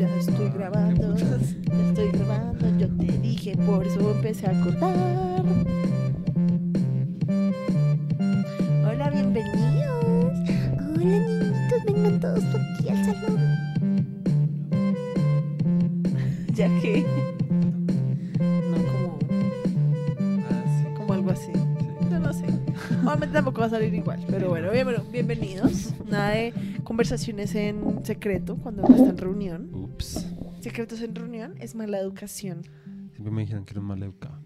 [0.00, 5.87] Ya estoy grabando, ya estoy grabando, yo te dije, por eso empecé a cortar.
[23.68, 25.92] A salir igual, pero bueno, bien- bueno, bienvenidos.
[26.06, 26.52] Nada de
[26.84, 29.70] conversaciones en secreto cuando uno está en reunión.
[29.74, 30.26] Ups.
[30.60, 32.62] Secretos en reunión es mala educación.
[33.12, 34.38] Siempre me dijeron que era un mal educado.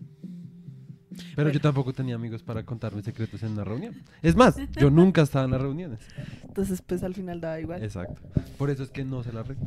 [1.37, 4.03] Pero yo tampoco tenía amigos para contarme secretos en una reunión.
[4.23, 6.01] Es más, yo nunca estaba en las reuniones.
[6.45, 7.83] Entonces, pues al final daba igual.
[7.83, 8.21] Exacto.
[8.59, 9.65] Por eso es que no se la regla.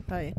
[0.00, 0.34] Está bien.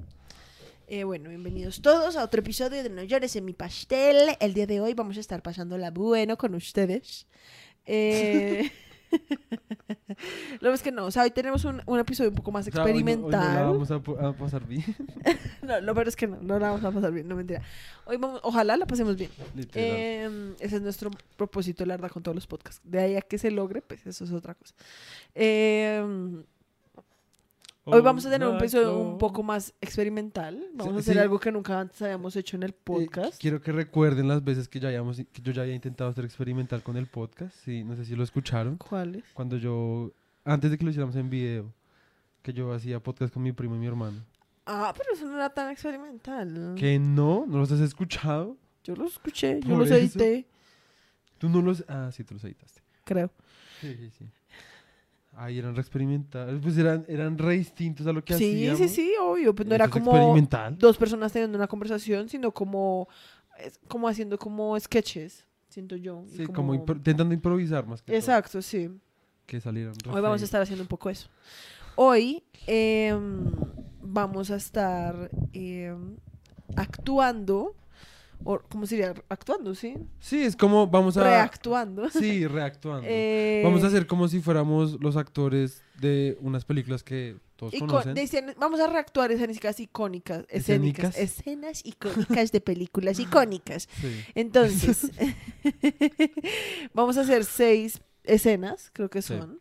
[0.89, 4.15] Eh, bueno, bienvenidos todos a otro episodio de No llores en mi pastel.
[4.39, 7.27] El día de hoy vamos a estar pasándola bueno con ustedes.
[7.87, 8.69] Eh,
[10.59, 12.71] Lo es que no, o sea, hoy tenemos un, un episodio un poco más O
[12.71, 13.65] sea, hoy no- hoy no la experimental.
[13.65, 14.83] vamos a, pasar bien.
[15.61, 17.61] No, lo peor es que no, no la vamos a pasar bien, no mentira.
[18.05, 19.29] Hoy vamos, ojalá la pasemos bien.
[19.73, 22.81] Eh, ese es nuestro propósito, la verdad, con todos los podcasts.
[22.83, 24.73] De ahí a que se logre, pues eso es otra cosa.
[25.35, 26.43] Eh,
[27.95, 30.63] hoy vamos a tener un episodio un poco más experimental.
[30.73, 31.19] Vamos a hacer sí.
[31.19, 33.39] algo que nunca antes habíamos hecho en el Eh, podcast.
[33.41, 36.83] quiero que recuerden las veces que, ya hayamos, que yo ya había intentado hacer experimental
[36.83, 37.55] con el podcast.
[37.63, 38.77] Sí, no sé si lo escucharon.
[38.77, 39.23] ¿Cuáles?
[39.33, 40.11] Cuando yo,
[40.45, 41.73] antes de que lo hiciéramos en video,
[42.41, 44.23] que yo hacía podcast con mi primo y mi hermano.
[44.65, 46.75] Ah, pero eso no era tan experimental.
[46.77, 48.57] Que no, ¿no los has escuchado?
[48.83, 49.95] Yo los escuché, yo los eso.
[49.97, 50.47] edité,
[51.37, 51.83] Tú no los...
[51.87, 52.81] Ah, sí, tú los editaste.
[53.03, 53.31] creo.
[53.81, 54.25] Sí, sí, sí.
[55.39, 56.59] Ay, eran re experimentales.
[56.63, 58.79] Pues eran, eran re distintos a lo que Sí, hacíamos.
[58.79, 59.53] sí, sí, obvio.
[59.53, 60.75] Pues no era como experimental.
[60.77, 63.07] dos personas teniendo una conversación, sino como,
[63.59, 66.23] es como haciendo como sketches, siento yo.
[66.27, 68.89] Sí, como, impro- intentando improvisar más que todo, Exacto, sí.
[69.45, 71.29] que salieran re Hoy vamos a estar haciendo un poco eso.
[71.95, 73.45] Hoy em,
[74.01, 76.17] vamos a estar em,
[76.75, 77.75] actuando,
[78.43, 79.13] o ¿cómo sería?
[79.29, 79.95] Actuando, ¿sí?
[80.19, 81.23] Sí, es como vamos a...
[81.23, 82.09] Reactuando.
[82.09, 83.05] Sí, reactuando.
[83.09, 87.87] Eh, Vamos a hacer como si fuéramos los actores de unas películas que todos ico-
[87.87, 88.15] conocen.
[88.59, 91.17] vamos a reactuar escenas icónicas, escénicas, ¿Escénicas?
[91.17, 93.89] escenas icónicas de películas icónicas.
[93.99, 94.21] Sí.
[94.35, 95.11] Entonces,
[96.93, 99.29] vamos a hacer seis escenas, creo que Sí.
[99.37, 99.59] son.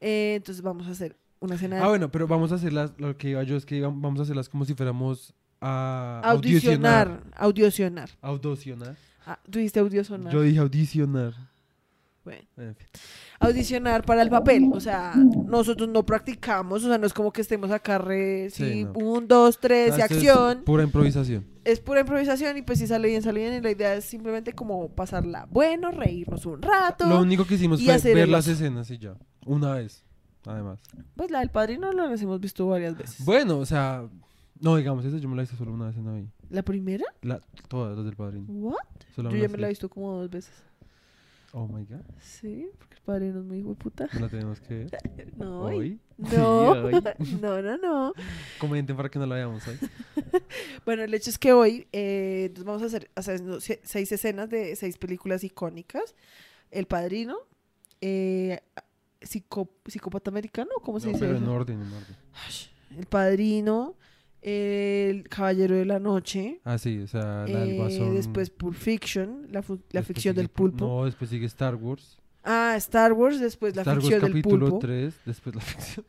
[0.00, 3.30] Eh, entonces vamos a hacer una escena Ah, bueno, pero vamos a hacerlas, lo que
[3.30, 8.10] iba yo es que vamos a hacerlas como si fuéramos a audicionar, audicionar.
[8.20, 8.96] Audicionar.
[9.26, 10.32] Ah, tú dijiste audicionar.
[10.32, 11.34] Yo dije audicionar.
[12.24, 12.86] Bueno, En fin.
[13.38, 14.68] audicionar para el papel.
[14.72, 18.64] O sea, nosotros no practicamos, o sea, no es como que estemos acá re, Sí,
[18.64, 18.92] sí, no.
[18.94, 20.62] un, dos, tres, y esto es acción.
[20.64, 21.46] pura improvisación.
[21.64, 23.54] Es pura improvisación y pues si sale bien, sale bien.
[23.54, 27.06] Y la idea es simplemente como pasarla bueno, reírnos un rato.
[27.06, 29.14] Lo único que hicimos fue hacer ver el las escenas y ya.
[29.44, 30.04] Una vez,
[30.44, 30.80] además.
[31.14, 33.24] Pues la del padrino la hemos visto varias veces.
[33.24, 34.04] Bueno, o sea,
[34.60, 36.28] no digamos eso, yo me la hice solo una vez en la vida.
[36.50, 37.04] ¿La primera?
[37.22, 38.46] La, todas las del padrino.
[38.48, 38.76] ¿What?
[39.14, 40.54] Solo Yo ya me la he visto como dos veces.
[41.52, 42.02] Oh my god.
[42.20, 44.08] Sí, porque el padrino es muy hijo de puta.
[44.12, 44.98] No la tenemos que ver.
[45.36, 45.98] No, Hoy.
[46.18, 46.92] no, hoy.
[47.40, 48.12] no, no, no.
[48.58, 49.78] Comenten para que no la veamos hoy.
[50.84, 54.48] Bueno, el hecho es que hoy eh, nos vamos a hacer, haciendo se- seis escenas
[54.50, 56.14] de seis películas icónicas.
[56.70, 57.36] El Padrino,
[58.00, 58.60] eh,
[59.20, 61.52] psicó- Psicópata Americano, ¿cómo se No, dice pero en eso?
[61.52, 62.16] orden, en orden.
[62.98, 63.94] El Padrino,
[64.48, 68.14] El Caballero de la Noche, Ah, sí, o sea, la del eh, guasón.
[68.14, 69.62] después Pulp Fiction, la,
[70.02, 70.86] ficción del Pul- pulpo.
[70.86, 72.16] No, después sigue Star Wars.
[72.44, 74.78] Ah, Star Wars, después la Star Wars ficción del capítulo pulpo.
[74.86, 76.06] 3, después la ficción.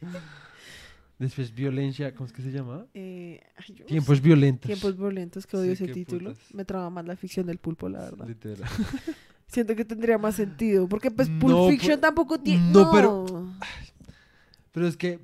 [1.18, 2.86] después violencia, ¿cómo es que se llama?
[2.94, 4.66] Eh, ay, Tiempos violentos.
[4.68, 6.30] Tiempos violentos, que odio Sí, ese título.
[6.30, 6.54] putas.
[6.54, 8.26] Me traba más la ficción del pulpo, la verdad.
[8.26, 8.68] Literal.
[9.46, 10.88] Siento que tendría más sentido.
[10.88, 12.70] Porque pues Pulp No, Fiction pues- tampoco tiene.
[12.72, 13.26] no, No, pero-
[14.72, 15.20] Pero es que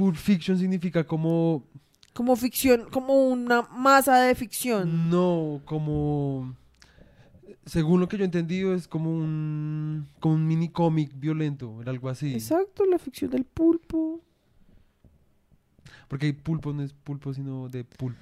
[0.00, 1.62] Pulp Fiction significa como.
[2.14, 5.10] Como ficción, como una masa de ficción.
[5.10, 6.56] No, como.
[7.66, 10.08] Según lo que yo he entendido, es como un.
[10.18, 12.32] Como un mini cómic violento, era algo así.
[12.32, 14.22] Exacto, la ficción del pulpo.
[16.08, 18.16] Porque pulpo no es pulpo, sino de pulp.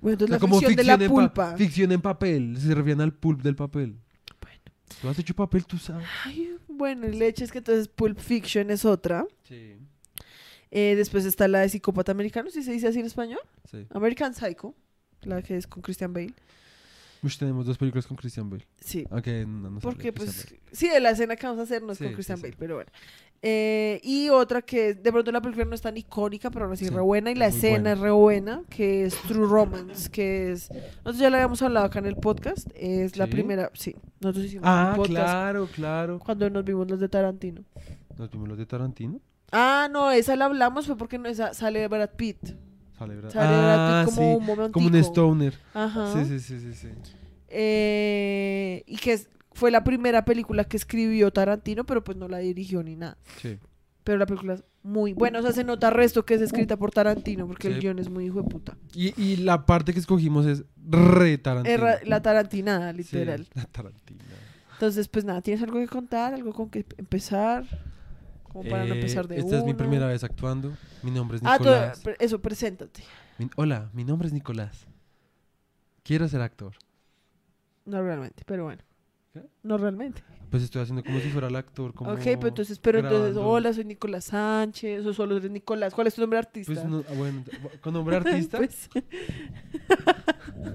[0.00, 1.54] Bueno, entonces O sea, la ficción de la pulpa.
[1.58, 2.56] ficción en papel.
[2.58, 3.98] Se refieren al pulp del papel.
[4.40, 4.60] Bueno.
[5.02, 6.08] Tú has hecho papel, tú sabes.
[6.24, 9.26] Ay, bueno, el hecho es que entonces Pulp Fiction es otra.
[9.42, 9.76] Sí.
[10.74, 13.38] Eh, después está la de Psicópata Americano, si se dice así en español.
[13.70, 13.86] sí.
[13.90, 14.74] American Psycho,
[15.22, 16.32] la que es con Christian Bale.
[17.22, 18.66] Ush, tenemos dos películas con Christian Bale.
[18.80, 19.06] Sí.
[19.10, 20.60] No, no Porque, pues, Bale.
[20.72, 22.42] sí, de la escena que vamos a hacer no es Sí, con Christian sí.
[22.44, 22.90] Bale, pero bueno.
[23.44, 26.88] Eh, y otra que de pronto la película no es tan icónica, pero aún así
[26.88, 27.30] re buena.
[27.30, 27.92] Y la escena buena.
[27.92, 30.70] es re buena, que es True Romance, que es...
[30.70, 32.68] Nosotros ya la habíamos hablado acá en el podcast.
[32.74, 33.70] Es la primera...
[33.74, 36.18] Sí, nosotros hicimos Ah, un podcast claro, claro.
[36.18, 37.62] cuando nos vimos los de Tarantino.
[38.16, 39.20] ¿Nos vimos los de Tarantino?
[39.52, 42.38] Ah, no, esa la hablamos fue porque no, esa sale Brad Pitt.
[42.98, 43.30] Sale, ¿verdad?
[43.30, 44.72] Sale Brad ah, Pitt como sí, un momentico.
[44.72, 45.54] como un stoner.
[45.74, 46.12] Ajá.
[46.14, 46.88] Sí, sí, sí, sí, sí.
[47.48, 52.38] Eh, y que es- fue la primera película que escribió Tarantino, pero pues no la
[52.38, 53.18] dirigió ni nada.
[53.40, 53.58] Sí.
[54.04, 55.38] Pero la película es muy buena.
[55.38, 57.80] O sea, se nota resto que es escrita por Tarantino, porque el Sí.
[57.80, 58.76] guion es muy hijo de puta.
[58.94, 61.88] Y, y la parte que escogimos es re Tarantino.
[61.88, 63.46] Es la Tarantinada, Sí, literal.
[63.54, 64.20] la Tarantino.
[64.72, 66.34] Entonces, pues nada, ¿tienes algo que contar?
[66.34, 67.64] ¿Algo con que empezar?
[68.52, 70.72] Como para no Eh, empezar de Esta es mi primera vez actuando.
[71.02, 72.00] Mi nombre es Ah, tú- Nicolás.
[72.00, 73.02] pre- eso, preséntate.
[73.38, 74.86] Mi- hola, mi nombre es Nicolás.
[76.02, 76.74] Quiero ser actor.
[77.86, 78.82] No realmente, pero bueno.
[79.32, 79.42] ¿Qué?
[79.62, 80.22] No realmente.
[80.50, 81.94] Pues estoy haciendo como si fuera el actor.
[81.94, 85.94] Como ok, pero entonces, pero entonces, hola, soy Nicolás Sánchez, o solo eres Nicolás.
[85.94, 86.72] ¿Cuál es tu nombre artista?
[86.74, 87.42] Pues no, ah, bueno,
[87.80, 88.58] con nombre artista.
[88.58, 88.90] Pues,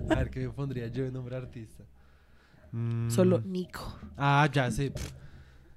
[0.10, 1.84] A ver, ¿qué me pondría yo de nombre artista?
[2.72, 4.92] Mm, solo Nico, Ah, ya sé.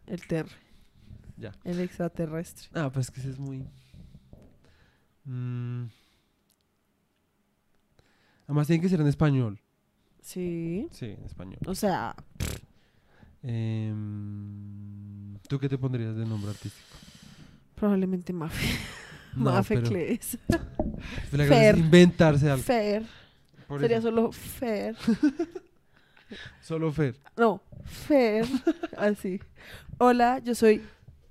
[0.07, 0.47] el ter.
[1.41, 1.53] Ya.
[1.65, 2.69] El extraterrestre.
[2.75, 3.67] Ah, pues que ese es muy.
[5.25, 5.85] Mm.
[8.47, 9.59] Además, tiene que ser en español.
[10.21, 10.89] Sí.
[10.91, 11.59] Sí, en español.
[11.67, 12.15] O sea,
[13.43, 16.87] Em, ¿Tú qué te pondrías de nombre artístico?
[17.75, 18.67] probablemente Mafe.
[19.37, 20.37] No, Mafe pero- Cles.
[21.33, 21.79] La gracia es Fer.
[21.79, 22.63] inventarse algo.
[22.65, 23.07] Fer.
[23.69, 24.09] Por Sería eso.
[24.09, 24.97] solo Fer.
[26.61, 27.17] Solo Fer.
[27.37, 28.45] No, Fer.
[28.99, 29.41] Así.
[29.99, 30.83] Hola, yo soy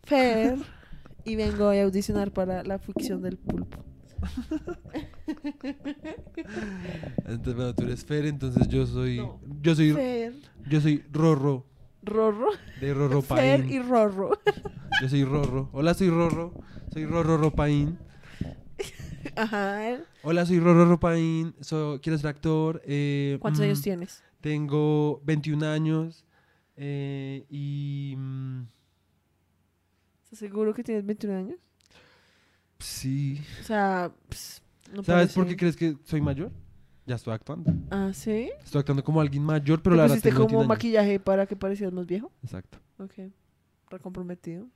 [0.10, 0.58] Fer.
[1.26, 3.78] Y vengo a audicionar para la ficción del pulpo.
[7.26, 9.18] Entonces, bueno, tú eres Fer, entonces yo soy.
[9.18, 9.40] No.
[9.62, 9.94] Yo soy.
[9.94, 10.34] Fer.
[10.70, 11.66] Yo soy Rorro.
[12.04, 12.50] Rorro.
[12.80, 13.72] De Rorro Fer Paín.
[13.72, 14.32] y Rorro.
[15.02, 15.70] Yo soy Rorro.
[15.74, 16.54] Hola, soy Rorro.
[16.94, 17.98] Soy Rorro Ropaín.
[19.36, 19.98] Ajá.
[20.24, 21.54] Hola, soy Rorro Ropaín.
[21.62, 22.82] So, quiero ser actor.
[22.86, 24.24] eh, ¿Cuántos mm, años tienes?
[24.42, 26.26] Tengo 21 años.
[26.78, 28.16] eh, y.
[28.18, 28.64] mm,
[30.32, 31.60] ¿Estás seguro que tienes 21 años?
[32.80, 33.42] sí.
[33.62, 34.62] O sea, ps,
[34.94, 36.52] no ¿Sabes por qué crees que soy mayor?
[37.06, 37.74] Ya estoy actuando.
[37.90, 38.52] Ah, ¿sí?
[38.64, 40.68] Estoy actuando como alguien mayor, pero ¿Te la verdad pusiste tengo como 21 años.
[40.68, 42.32] maquillaje para que parecieras más viejo?
[42.44, 42.78] Exacto.
[43.00, 43.14] Ok.
[43.90, 44.68] Recomprometido.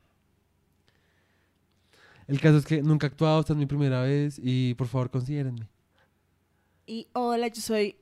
[2.28, 5.12] El caso es que nunca he actuado, esta es mi primera vez y por favor
[5.12, 5.70] considérenme.
[6.88, 7.98] Y hola, yo soy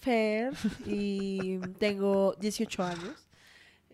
[0.00, 0.52] Fer
[0.86, 3.23] y tengo 18 años.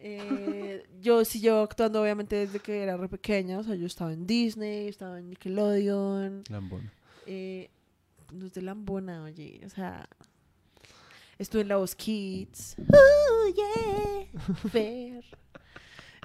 [0.02, 4.12] Eh, yo sí llevo actuando obviamente desde que era re pequeña, o sea, yo estaba
[4.12, 6.90] en Disney, estaba en Nickelodeon, Lambona.
[7.26, 7.68] eh,
[8.32, 10.08] no es de Lambona, oye, o sea,
[11.38, 12.76] estuve en La Voz Kids.
[12.78, 15.24] Oh, yeah, Fer.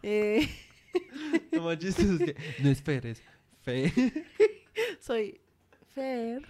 [0.04, 0.48] Eh,
[1.52, 3.22] es que no es Fer, es
[3.64, 3.92] Fe.
[5.02, 5.40] soy
[5.94, 6.42] Fer.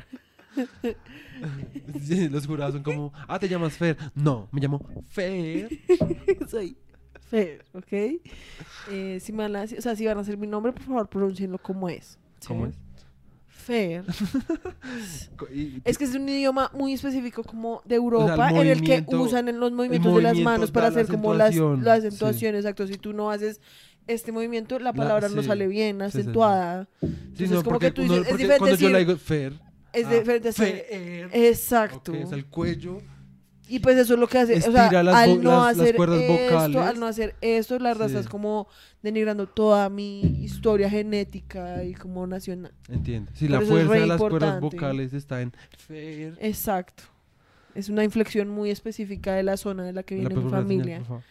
[2.05, 3.97] Sí, Los jurados son como, ah, te llamas Fer.
[4.13, 5.69] No, me llamo Fer.
[6.49, 6.77] soy
[7.29, 7.93] Fer, ¿ok?
[8.91, 11.07] Eh, si, me van a, o sea, si van a hacer mi nombre, por favor,
[11.09, 12.17] pronúncienlo como es.
[12.39, 12.47] ¿sí?
[12.47, 12.75] ¿Cómo es?
[13.47, 14.03] Fer.
[15.85, 19.47] Es que es un idioma muy específico como de Europa, el en el que usan
[19.47, 22.07] en los movimientos de las manos para la hacer como las, la sí.
[22.07, 22.85] acentuación, exacto.
[22.87, 23.59] Si tú no haces
[24.07, 26.87] este movimiento, la La- palabra no sale bien, acentuada.
[27.01, 29.53] Sí, Entonces, no, como que tú dices, es diferente cuando yo le decir- digo Fer.
[29.93, 30.53] Es ah, diferente.
[30.53, 31.29] Fer.
[31.33, 32.13] Exacto.
[32.13, 32.99] Sea, el cuello.
[33.67, 35.95] Y pues eso es lo que hace, o sea, las al no las- las hacer
[35.95, 36.75] cuerdas esto, vocales.
[36.77, 38.03] al no hacer esto, la Sí.
[38.03, 38.67] estás como
[39.01, 42.73] denigrando toda mi historia genética y como nacional.
[42.89, 43.31] Entiende.
[43.33, 46.37] Si la es fuerza de las cuerdas vocales está en Fer.
[46.39, 47.03] Exacto.
[47.73, 50.49] Es una inflexión muy específica de la zona de la que ¿Me la viene mi
[50.51, 51.03] familia.
[51.03, 51.23] favor?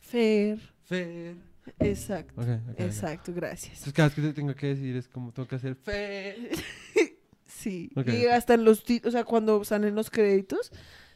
[0.00, 0.58] Fer.
[0.84, 1.36] Fer.
[1.78, 2.42] Exacto.
[2.78, 3.72] Exacto, gracias.
[3.74, 6.36] Entonces cada vez que te tengo que decir es como tengo que hacer Fer.
[7.46, 7.90] Sí.
[8.06, 10.72] Y hasta en los ti- o sea, cuando salen los créditos,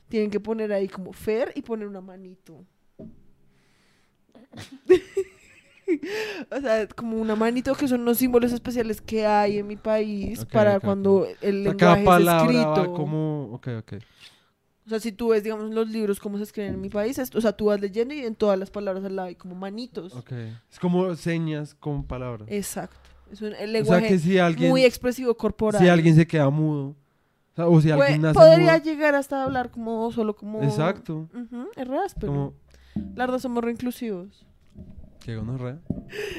[0.08, 2.64] tienen que poner ahí como Fer y poner una manito.
[6.50, 10.44] o sea, como una manito que son los símbolos especiales que hay en mi país
[10.46, 12.92] para cuando el O sea, cada lenguaje es palabra escrito.
[12.94, 13.44] como...
[13.52, 13.92] Ok, ok.
[14.86, 17.34] O sea, si tú ves, digamos, los libros cómo se escriben en mi país, es-
[17.34, 20.14] o sea, tú vas leyendo y en todas las palabras al lado hay como manitos.
[20.14, 20.32] Ok.
[20.70, 22.48] Es como señas con palabras.
[22.50, 22.98] Exacto.
[23.30, 25.82] Es un el o sea lenguaje que si alguien, muy expresivo corporal.
[25.82, 26.94] si alguien se queda mudo,
[27.56, 31.28] o, si Pue- alguien nace podría llegar hasta hablar como solo como Exacto.
[31.34, 32.32] Ujú, es re áspero.
[32.32, 32.54] Como,
[33.14, 34.46] La verdad somos reinclusivos.
[35.24, 35.78] ¿qué gonorrea?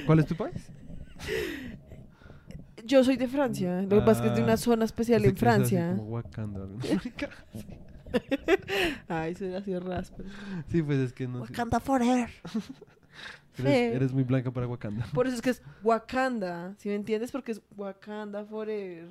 [0.06, 0.72] ¿Cuál es tu país?
[2.86, 3.82] Yo soy de Francia.
[3.82, 5.94] Lo que pasa es que es de una Ah, zona especial en Francia.
[5.98, 6.60] Como Wakanda.
[6.68, 6.78] ¿no?
[9.10, 10.30] Ay, era así de áspero.
[10.70, 11.42] sí, pues es que no.
[11.42, 12.30] Wakanda forever.
[13.58, 15.06] Eres, eres muy blanca para Wakanda.
[15.14, 16.76] Por eso es que es Wakanda.
[16.78, 17.32] ¿Sí me entiendes?
[17.32, 19.10] Porque es Wakanda forever.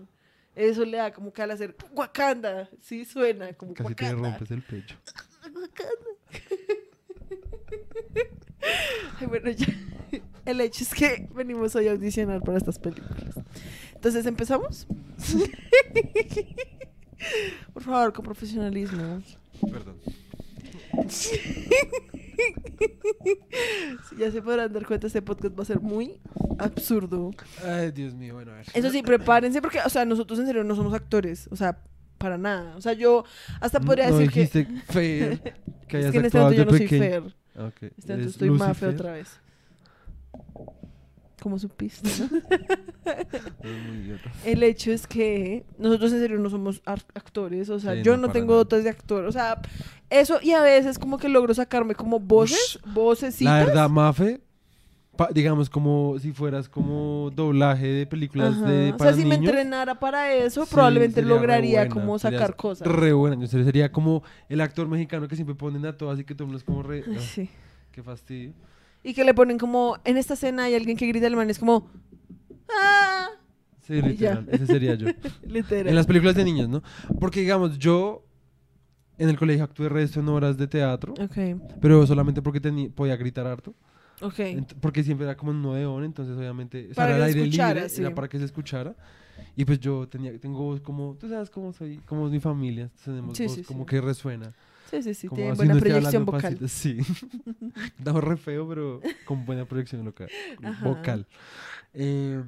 [0.57, 2.69] Eso le da como que al hacer Wakanda.
[2.81, 4.31] Sí suena como Casi te Wakanda.
[4.31, 4.97] rompes el pecho.
[5.45, 6.11] Wakanda.
[9.21, 9.67] Ay, bueno, ya.
[10.45, 13.35] El hecho es que venimos hoy a audicionar para estas películas.
[13.95, 14.87] Entonces, ¿empezamos?
[17.73, 19.23] Por favor, con profesionalismo.
[19.71, 19.97] Perdón.
[24.19, 26.19] Ya se podrán dar cuenta, este podcast va a ser muy
[26.59, 27.31] absurdo.
[27.65, 28.67] Ay, Dios mío, bueno, a ver.
[28.75, 31.49] Eso sí, prepárense porque, o sea, nosotros en serio no somos actores.
[31.51, 31.79] O sea,
[32.19, 32.77] para nada.
[32.77, 33.25] O sea, yo
[33.61, 34.67] hasta podría no decir que...
[34.87, 35.41] Fer,
[35.89, 37.03] que Es hayas que en este momento yo no soy pequeño.
[37.03, 37.23] Fer.
[37.57, 37.83] Ah, ok.
[37.83, 38.95] Este momento estoy más feo Lucifer.
[38.95, 39.41] otra vez.
[41.43, 42.29] Como supiste, ¿no?
[44.45, 48.31] El hecho es que nosotros en serio no somos actores, o sea, Sí, yo no,
[48.31, 48.59] tengo nada.
[48.59, 49.61] dotes de actor, o sea,
[50.11, 54.41] eso y a veces como que logro sacarme como voces, voces La verdad, Mafe,
[55.17, 59.99] pa- digamos como si fueras como doblaje de películas de o sea, si me entrenara
[59.99, 62.89] para eso, Sí, probablemente lograría buena, como sacar cosas.
[62.89, 66.35] Re buena, yo sería como el actor mexicano que siempre ponen a todas y que
[66.35, 67.05] todo el mundo es como re...
[67.15, 67.49] Ah, sí.
[67.93, 68.53] Qué fastidio.
[69.07, 71.89] Y que le ponen como, en esta escena hay alguien que grita alemán, es como,
[72.69, 73.29] ¡ah!
[73.87, 75.07] Sí, literal, ese sería yo.
[75.47, 75.87] Literal.
[75.87, 76.83] En las películas de niños, ¿no?
[77.21, 78.25] Porque digamos, yo
[79.17, 81.37] en el colegio actué resto en horas de teatro, Ok,
[81.81, 82.61] pero solamente porque
[82.97, 83.75] podía gritar harto.
[84.21, 84.39] ok.
[84.41, 87.43] Ent- porque siempre era como un odeón, entonces obviamente Para era que al se aire
[87.49, 88.01] escuchara, libre, sí.
[88.01, 88.97] era para que se escuchara.
[89.55, 92.91] Y pues yo tenía, tengo voz como, tú sabes cómo soy, como es mi familia,
[93.05, 94.53] tenemos Sí, voz sí, como que resuena.
[94.91, 96.43] Sí, sí, sí, tiene buena proyección vocal.
[96.57, 96.99] pasito, Sí.
[97.99, 100.29] Estaba re feo, pero con buena proyección local,
[100.83, 101.27] vocal.
[101.93, 102.43] Eh,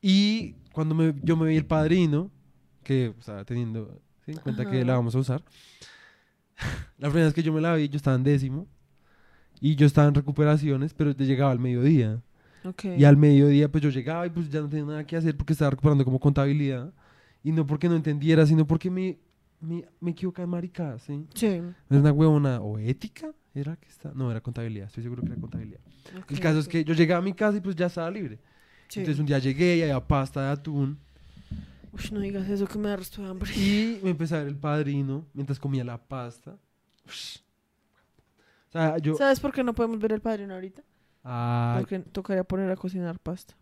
[0.00, 2.30] y cuando me- yo me vi el padrino,
[2.82, 4.32] que estaba teniendo ¿sí?
[4.32, 4.86] en cuenta que Ajá.
[4.86, 5.42] la vamos a usar,
[6.98, 8.66] la primera vez que yo me la vi, yo estaba en décimo.
[9.60, 12.20] Y yo estaba en recuperaciones, pero te llegaba al mediodía.
[12.64, 12.84] Ok.
[12.98, 15.52] Y al mediodía, pues yo llegaba y pues ya no tenía nada que hacer porque
[15.52, 16.92] estaba recuperando como contabilidad.
[17.44, 19.18] Y no porque no entendiera, sino porque me,
[19.62, 21.26] me, me equivocaba en maricada, ¿sí?
[21.34, 21.46] Sí.
[21.46, 24.12] Era una huevona o ética, ¿era que está?
[24.14, 25.80] No, era contabilidad, estoy seguro que era contabilidad.
[26.28, 28.38] El caso es que yo llegaba a mi casa y pues ya estaba libre.
[28.88, 29.00] Sí.
[29.00, 30.98] Entonces un día llegué y había pasta de atún
[31.92, 33.52] Uy, no digas eso que me da resto de hambre.
[33.54, 36.58] y me empecé a ver el padrino mientras comía la pasta.
[37.06, 37.38] Ush.
[38.68, 39.14] O sea, yo...
[39.14, 40.82] ¿Sabes por qué no podemos ver el padrino ahorita?
[41.22, 43.54] Ay, Porque tocaría poner a cocinar pasta.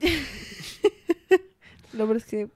[1.92, 2.48] Lo peor es que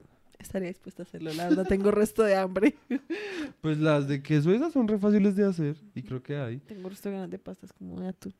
[0.43, 1.33] estaría dispuesta a hacerlo.
[1.33, 2.75] La verdad, tengo resto de hambre.
[3.61, 6.57] pues las de queso esas son re fáciles de hacer y creo que hay.
[6.59, 8.33] Tengo resto de ganas de pastas como de atún.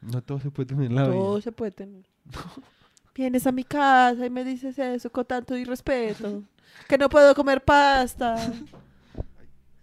[0.00, 1.42] No todo se puede tener en la Todo vida.
[1.42, 2.04] se puede tener.
[3.14, 6.44] Vienes a mi casa y me dices eso con tanto irrespeto.
[6.88, 8.36] Que no puedo comer pasta.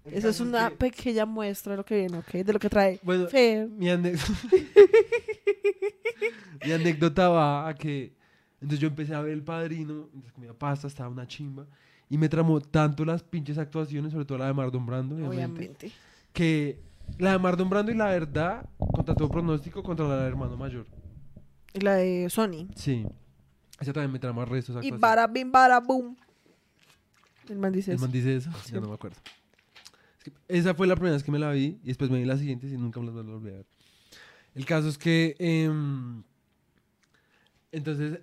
[0.06, 2.30] Eso es una pequeña muestra de lo que viene, ¿ok?
[2.32, 3.00] De lo que trae.
[3.02, 3.28] Bueno,
[3.76, 4.16] mi, ane-
[6.64, 8.14] mi anécdota va a que
[8.62, 11.66] entonces yo empecé a ver el padrino, mientras comía pasta, estaba una chimba
[12.10, 15.92] y me tramó tanto las pinches actuaciones, sobre todo la de Mardon Brando, obviamente, Obviamente.
[16.34, 16.80] que
[17.18, 20.86] la de Mardon Brando y la verdad, contra todo pronóstico, contra la del hermano mayor.
[21.74, 22.68] Y la de Sony.
[22.76, 23.06] Sí.
[23.80, 26.16] Esa también me trama resto esa Y bara bim bara boom.
[27.50, 28.06] El man dice El eso.
[28.06, 28.72] man dice eso, Sí.
[28.74, 29.18] ya no me acuerdo.
[30.18, 32.26] Es que esa fue la primera vez que me la vi y después me vi
[32.26, 33.66] las siguientes y nunca me las volví a ver.
[34.56, 36.24] El caso es que em,
[37.72, 38.20] entonces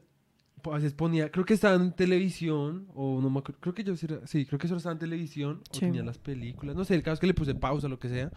[0.66, 3.96] a veces ponía, creo que estaba en televisión o no me acuerdo, creo que yo
[3.96, 4.06] sí,
[4.46, 5.80] creo que solo estaba en televisión o Sí.
[5.80, 8.30] tenía las películas, no sé, el caso es que le puse pausa lo que sea,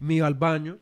[0.00, 0.78] y me iba al baño,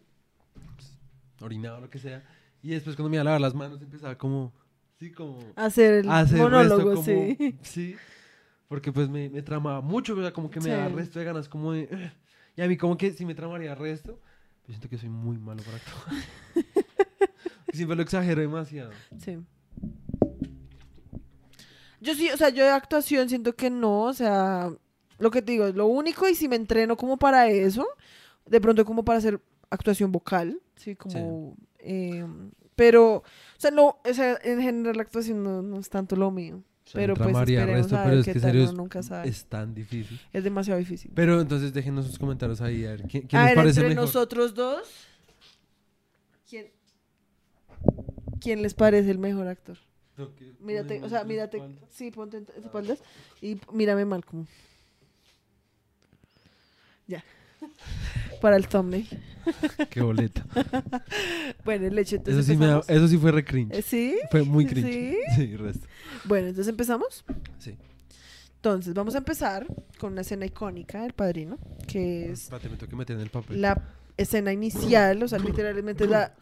[0.76, 0.99] pues,
[1.41, 2.23] orinaba lo que sea,
[2.62, 4.53] y después cuando me iba a lavar las manos empezaba como,
[4.99, 7.59] sí, como Hacer el hacer monólogo, resto como- sí.
[7.62, 7.97] sí,
[8.69, 10.95] porque pues me, me tramaba mucho, o sea, como que me daba Sí.
[10.95, 12.11] resto de ganas, como de...
[12.57, 14.19] Y a mí como que si me tramaría resto,
[14.67, 16.15] yo siento que soy muy malo para actuar.
[17.73, 18.91] Siempre lo exagero demasiado.
[19.19, 19.38] Sí.
[22.06, 24.70] Yo sí, o sea, yo de actuación siento que no, o sea,
[25.18, 27.84] lo que te digo, es lo único y si me entreno como para eso,
[28.46, 31.56] de pronto como para hacer actuación vocal, sí, como...
[31.80, 32.25] eh,
[32.76, 33.22] pero, o
[33.58, 36.62] sea, no, o sea, en general la actuación no, no es tanto lo mío.
[36.86, 38.64] O sea, Pero pues tramaría esperemos resto, a pero ver es qué que tal, serio
[38.64, 39.28] es, nunca sabe.
[39.28, 40.20] es tan difícil.
[40.32, 41.10] Es demasiado difícil.
[41.12, 43.88] Pero entonces déjenos sus comentarios ahí, a ver, ¿quién, quién a les ver, parece entre
[43.96, 44.04] mejor?
[44.04, 44.88] nosotros dos,
[46.48, 46.68] ¿quién,
[48.40, 49.78] ¿quién les parece el mejor actor?
[50.61, 52.99] Mírate, o sea, mírate, sí, ponte en espaldas
[53.42, 54.46] y mírame mal como.
[57.06, 57.23] Ya.
[58.40, 59.08] Para el thumbnail.
[59.90, 60.44] Qué boleta.
[61.64, 63.73] Bueno, el hecho, Eso entonces sí, me da- eso sí fue re cringe.
[63.75, 64.16] Eh, ¿Sí?
[64.30, 64.87] Fue muy cringe.
[64.92, 65.16] ¿Sí?
[65.35, 65.87] Sí, resto.
[66.25, 67.25] Bueno, entonces empezamos.
[67.58, 67.76] Sí.
[68.56, 69.66] Entonces, vamos a empezar
[69.99, 71.58] con una escena icónica del padrino,
[71.88, 73.61] que es Espérate, me tengo que meter en el papel.
[73.61, 73.82] la
[74.16, 76.35] escena inicial, o sea, literalmente la...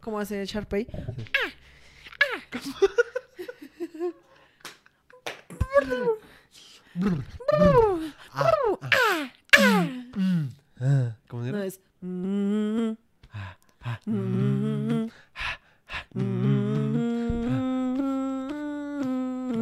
[0.00, 0.86] ¿Cómo hace el Sharpay?
[0.92, 1.12] Ah,
[11.28, 11.58] ¿Cómo era?
[11.58, 11.80] No, es...
[12.00, 12.92] Mm.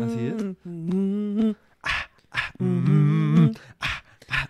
[0.03, 0.37] Así es.
[0.65, 1.53] Mm.
[1.83, 3.53] Ah, ah, mm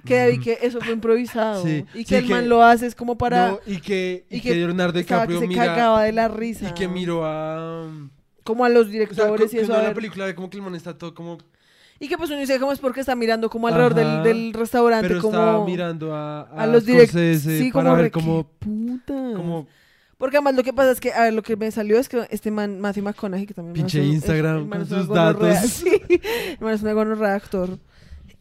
[0.05, 1.63] que vi que eso fue improvisado.
[1.65, 3.49] Sí, y que sí, el que- man lo hace es como para...
[3.53, 6.29] No, y que, y y que, Leonardo estaba que DiCaprio se mira cagaba de la
[6.29, 6.69] risa.
[6.69, 8.11] y que miró a um,
[8.45, 9.75] Como a los o sea, directores y que eso.
[9.75, 11.39] a la película ve como que el man está todo como
[12.01, 14.23] Y que pues uno dice como es porque está mirando como alrededor del, Ajá.
[14.23, 15.07] del restaurante.
[15.09, 17.43] pero como estaba mirando a, a los directores.
[17.43, 19.15] Sí, para como ver cómo, ¿qué puta.
[19.37, 19.69] cómo
[20.19, 22.27] Porque además lo que pasa es que, a ver, lo que me salió es que
[22.31, 23.75] este man, Matthew McConaughey, que también...
[23.75, 25.57] Pinche es un- Instagram con es una sus datos.
[25.69, 26.01] Sí,
[26.59, 27.79] el man es una gonorrea actor.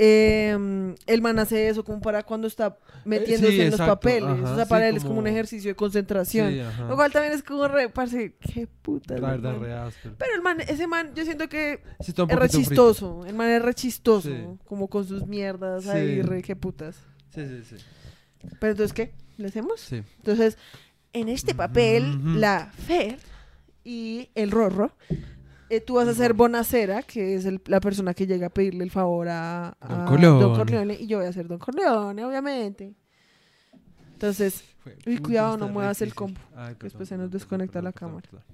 [0.04, 4.24] Eh, el man hace eso como para cuando está metiéndose sí, en los papeles.
[4.24, 6.52] ajá, o sea, sí, para él es como como- un ejercicio de concentración.
[6.52, 6.62] Sí.
[6.90, 9.16] Lo cual también es como re, parce, qué puta.
[9.20, 10.12] la verdad re.
[10.18, 12.58] Pero el man, ese man, yo siento que es re poquito frito.
[12.58, 13.26] chistoso.
[13.28, 14.58] El man es re chistoso.
[14.66, 16.96] Como con sus mierdas ahí, re, qué putas.
[17.36, 17.76] Sí, sí, sí.
[18.60, 19.12] Pero entonces, ¿qué?
[19.38, 19.80] ¿Le hacemos?
[19.82, 20.02] Sí.
[20.18, 20.58] Entonces,
[21.14, 23.20] en este papel, la Fer
[23.84, 24.96] y el Rorro,
[25.72, 26.34] eh, tú vas a ser.
[26.34, 30.06] Bonacera, que es el- la persona que llega a pedirle el favor a, Don a
[30.06, 30.42] Corleone.
[30.42, 32.94] Don Corleone, y yo voy a ser Don Corleone, obviamente.
[34.14, 38.22] Entonces, puta, cuidado, no muevas el combo, Ay, después se nos perdón, desconecta la cámara.
[38.30, 38.46] perdón.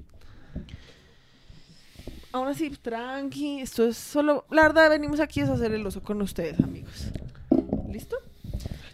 [2.31, 6.01] ahora sí, tranqui, esto es solo, la verdad, venimos aquí es a hacer el oso
[6.03, 7.07] con ustedes, amigos.
[7.91, 8.15] ¿Listo?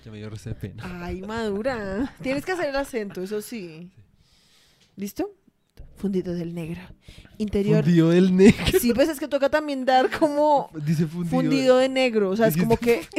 [0.05, 0.83] Ya me dio de pena.
[1.05, 2.13] Ay, madura.
[2.21, 3.91] Tienes que hacer el acento, eso sí.
[4.95, 5.29] ¿Listo?
[6.03, 6.81] Fundido del negro.
[7.37, 7.81] Interior.
[7.85, 8.77] Fundido del negro.
[8.81, 11.29] Sí, pues es que toca también dar como Dice fundido.
[11.41, 12.29] fundido de negro.
[12.29, 13.03] O sea, es como que.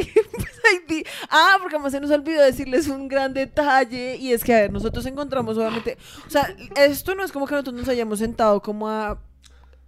[0.87, 4.17] pues, ah, porque además se nos olvidó decirles un gran detalle.
[4.17, 5.97] Y es que, a ver, nosotros encontramos obviamente.
[6.27, 9.19] O sea, esto no es como que nosotros nos hayamos sentado como a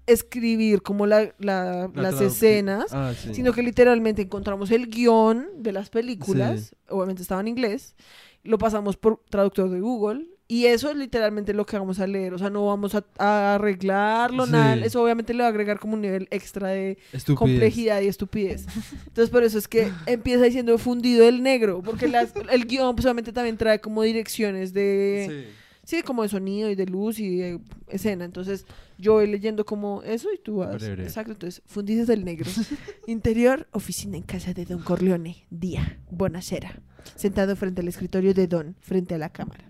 [0.08, 2.86] escribir como la, la- La las escenas.
[2.94, 3.36] Ah, sí.
[3.36, 7.96] Sino que literalmente encontramos el guion de las películas, obviamente estaba en inglés,
[8.44, 12.34] lo pasamos por traductor de Google y eso es literalmente lo que vamos a leer,
[12.34, 14.52] o sea, no vamos a, a arreglarlo, Sí.
[14.54, 17.38] nada, eso obviamente le va a agregar como un nivel extra de Estupidez.
[17.38, 18.66] complejidad y estupidez.
[19.08, 23.06] Entonces por eso es que empieza diciendo fundido el negro, porque las- el guion pues
[23.06, 25.46] obviamente también trae como direcciones de...
[25.48, 25.54] Sí.
[25.88, 28.26] Sí, como de sonido y de luz y de escena.
[28.26, 28.66] Entonces,
[28.98, 30.82] yo voy leyendo como eso y tú vas.
[30.84, 31.04] Breve.
[31.04, 32.52] Exacto, entonces, fundidos del negro.
[33.08, 35.46] Interior, oficina en casa de Don Corleone.
[35.50, 36.82] Día, bonacera.
[37.16, 39.64] Sentado frente al escritorio de Don, frente a la cámara.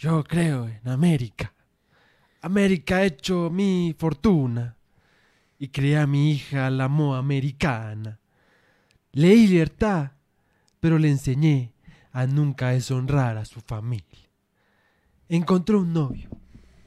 [0.00, 1.52] Yo creo en América.
[2.40, 4.74] América ha hecho mi fortuna.
[5.58, 8.18] Y crié a mi hija la mo americana.
[9.12, 10.12] Leí libertad,
[10.80, 11.74] pero le enseñé
[12.12, 14.30] a nunca deshonrar a su familia.
[15.28, 16.30] Encontró un novio,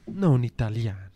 [0.08, 1.12] no un italiano.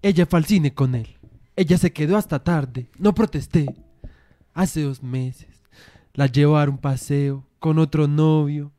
[0.00, 1.18] Ella fue al cine con él.
[1.56, 2.88] Ella se quedó hasta tarde.
[2.98, 3.66] No protesté.
[4.54, 5.62] Hace dos meses
[6.14, 8.72] la llevó a un paseo con otro novio.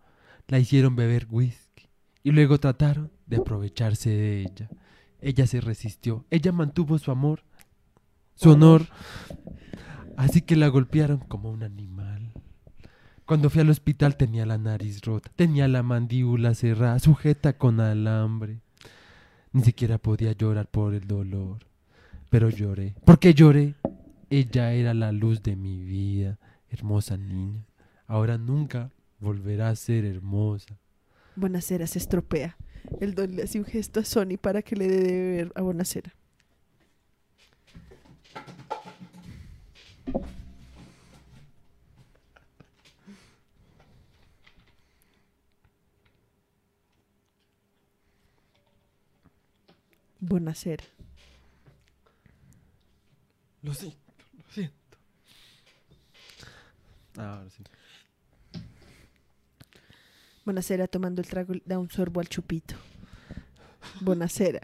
[0.49, 1.88] La hicieron beber whisky
[2.23, 4.69] y luego trataron de aprovecharse de ella.
[5.21, 6.25] Ella se resistió.
[6.31, 7.43] Ella mantuvo su amor,
[8.33, 8.88] su honor.
[10.17, 12.33] Así que la golpearon como un animal.
[13.25, 18.62] Cuando fui al hospital tenía la nariz rota, tenía la mandíbula cerrada, sujeta con alambre.
[19.51, 21.59] Ni siquiera podía llorar por el dolor.
[22.31, 22.95] Pero lloré.
[23.05, 23.75] ¿Por qué lloré?
[24.31, 27.67] Ella era la luz de mi vida, hermosa niña.
[28.07, 30.77] Ahora nunca volverá a ser hermosa.
[31.36, 32.58] Bonacera se estropea.
[32.99, 35.62] El Don le hace un gesto a Sony para que le dé de beber a
[35.62, 36.13] Bonacera.
[50.19, 50.84] Bonacera.
[53.62, 53.97] Lo siento,
[54.38, 54.75] lo siento.
[57.17, 57.63] Ah, Ahora sí.
[60.45, 62.75] Bonacera tomando el trago da un sorbo al chupito.
[64.02, 64.62] Bonacera.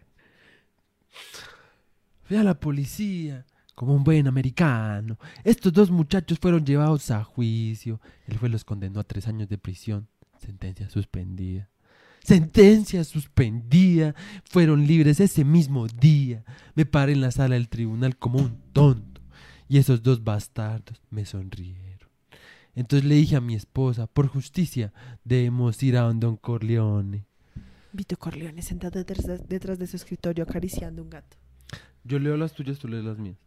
[2.23, 5.19] Fui a la policía, como un buen americano.
[5.43, 8.01] Estos dos muchachos fueron llevados a juicio.
[8.25, 10.07] El juez los condenó a tres años de prisión.
[10.39, 11.69] Sentencia suspendida.
[12.23, 14.15] Sentencia suspendida.
[14.45, 16.43] Fueron libres ese mismo día.
[16.73, 19.21] Me paré en la sala del tribunal como un tonto.
[19.67, 21.94] Y esos dos bastardos me sonrieron.
[22.75, 27.25] Entonces le dije a mi esposa, por justicia, debemos ir a don Don Corleone.
[27.93, 31.37] Vito Corleone sentado detrás de, detrás de su escritorio acariciando un gato.
[32.03, 33.37] Yo leo las tuyas, tú lees las mías.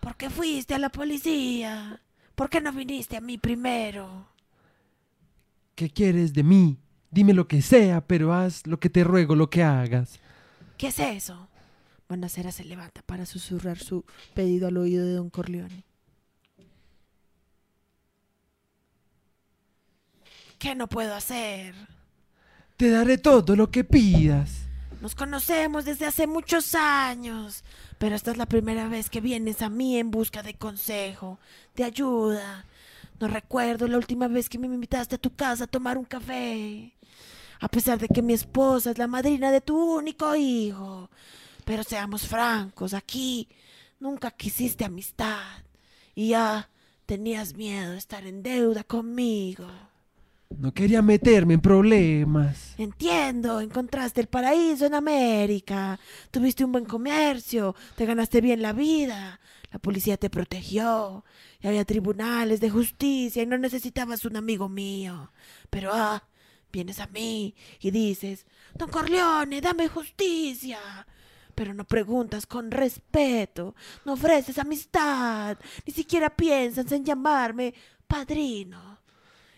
[0.00, 2.00] ¿Por qué fuiste a la policía?
[2.36, 4.28] ¿Por qué no viniste a mí primero?
[5.74, 6.78] ¿Qué quieres de mí?
[7.10, 10.20] Dime lo que sea, pero haz lo que te ruego, lo que hagas.
[10.78, 11.48] ¿Qué es eso?
[12.08, 15.84] Bonacera se levanta para susurrar su pedido al oído de don Corleone.
[20.62, 21.74] ¿Qué no puedo hacer?
[22.76, 24.60] Te daré todo lo que pidas.
[25.00, 27.64] Nos conocemos desde hace muchos años,
[27.98, 31.40] pero esta es la primera vez que vienes a mí en busca de consejo,
[31.74, 32.64] de ayuda.
[33.18, 36.92] No recuerdo la última vez que me invitaste a tu casa a tomar un café.
[37.58, 41.10] A pesar de que mi esposa es la madrina de tu único hijo.
[41.64, 43.48] Pero seamos francos, aquí
[43.98, 45.42] nunca quisiste amistad.
[46.14, 46.70] Y ya
[47.04, 49.66] tenías miedo de estar en deuda conmigo.
[50.58, 52.74] No quería meterme en problemas.
[52.78, 55.98] Entiendo, encontraste el paraíso en América,
[56.30, 61.24] tuviste un buen comercio, te ganaste bien la vida, la policía te protegió,
[61.60, 65.32] y había tribunales de justicia y no necesitabas un amigo mío.
[65.70, 66.22] Pero ah,
[66.72, 70.78] vienes a mí y dices, Don Corleone, dame justicia.
[71.54, 73.74] Pero no preguntas con respeto,
[74.06, 77.74] no ofreces amistad, ni siquiera piensas en llamarme
[78.06, 78.91] padrino.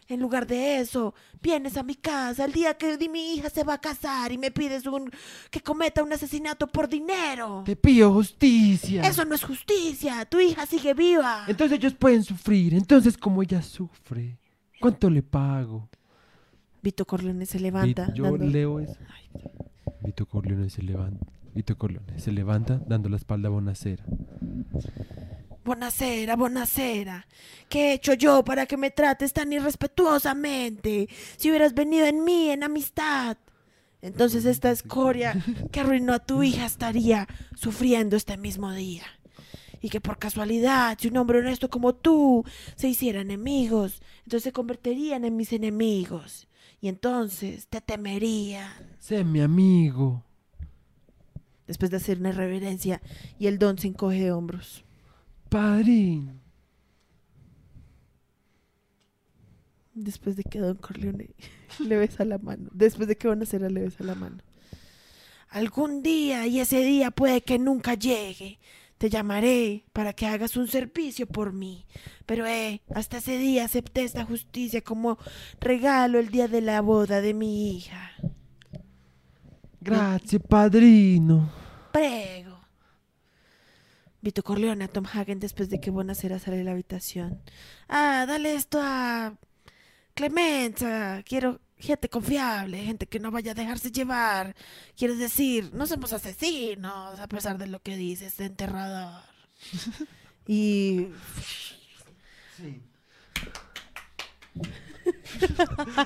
[0.06, 3.74] En lugar de eso, vienes a mi casa el día que mi hija se va
[3.74, 5.10] a casar y me pides un
[5.50, 7.62] que cometa un asesinato por dinero.
[7.64, 9.00] Te pido justicia.
[9.02, 10.26] Eso no es justicia.
[10.26, 11.44] Tu hija sigue viva.
[11.48, 12.74] Entonces ellos pueden sufrir.
[12.74, 14.36] Entonces, como ella sufre,
[14.78, 15.88] ¿cuánto le pago?
[16.82, 18.08] Vito Corleone se levanta.
[18.08, 18.96] Vi- Yo dando- leo eso.
[20.02, 21.24] Vito Corleone se levanta.
[21.54, 24.04] Vito Corleone se levanta dando la espalda a Bonacera.
[25.64, 27.26] Bonacera, bonacera.
[27.68, 31.08] ¿Qué he hecho yo para que me trates tan irrespetuosamente?
[31.36, 33.38] Si hubieras venido en mí, en amistad.
[34.02, 39.04] Entonces esta escoria que arruinó a tu hija estaría sufriendo este mismo día.
[39.80, 42.44] Y que por casualidad, si un hombre honesto como tú
[42.76, 46.48] se hiciera enemigos, entonces se convertirían en mis enemigos.
[46.82, 48.70] Y entonces te temerían.
[48.98, 50.22] Sé mi amigo.
[51.66, 53.00] Después de hacer una reverencia,
[53.38, 54.83] y el don se encoge de hombros.
[55.54, 56.34] Padrino.
[59.94, 61.30] Después de que Don Corleone
[61.78, 62.70] le besa la mano.
[62.72, 64.38] Después de que Bonacera le besa la mano.
[65.50, 68.58] Algún día, y ese día puede que nunca llegue,
[68.98, 71.86] te llamaré para que hagas un servicio por mí.
[72.26, 75.18] Pero eh, hasta ese día acepté esta justicia como
[75.60, 78.10] regalo el día de la boda de mi hija.
[79.80, 81.48] Gracias, padrino.
[81.92, 82.53] Prego.
[84.24, 87.42] Vito Corleone a Tom Hagen después de que Bonacera sale de la habitación.
[87.88, 89.34] Ah, dale esto a
[90.14, 91.22] Clemenza.
[91.24, 94.56] Quiero gente confiable, gente que no vaya a dejarse llevar.
[94.96, 99.20] Quiero decir, no somos asesinos, a pesar de lo que dice este enterrador.
[100.48, 101.08] y
[102.56, 102.80] Sí.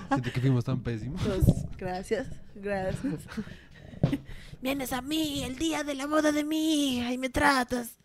[0.08, 1.22] Siento que fuimos tan pésimos.
[1.22, 1.44] pues,
[1.76, 2.26] gracias,
[2.56, 3.20] gracias.
[4.60, 7.98] Vienes a mí el día de la boda de mi hija y me tratas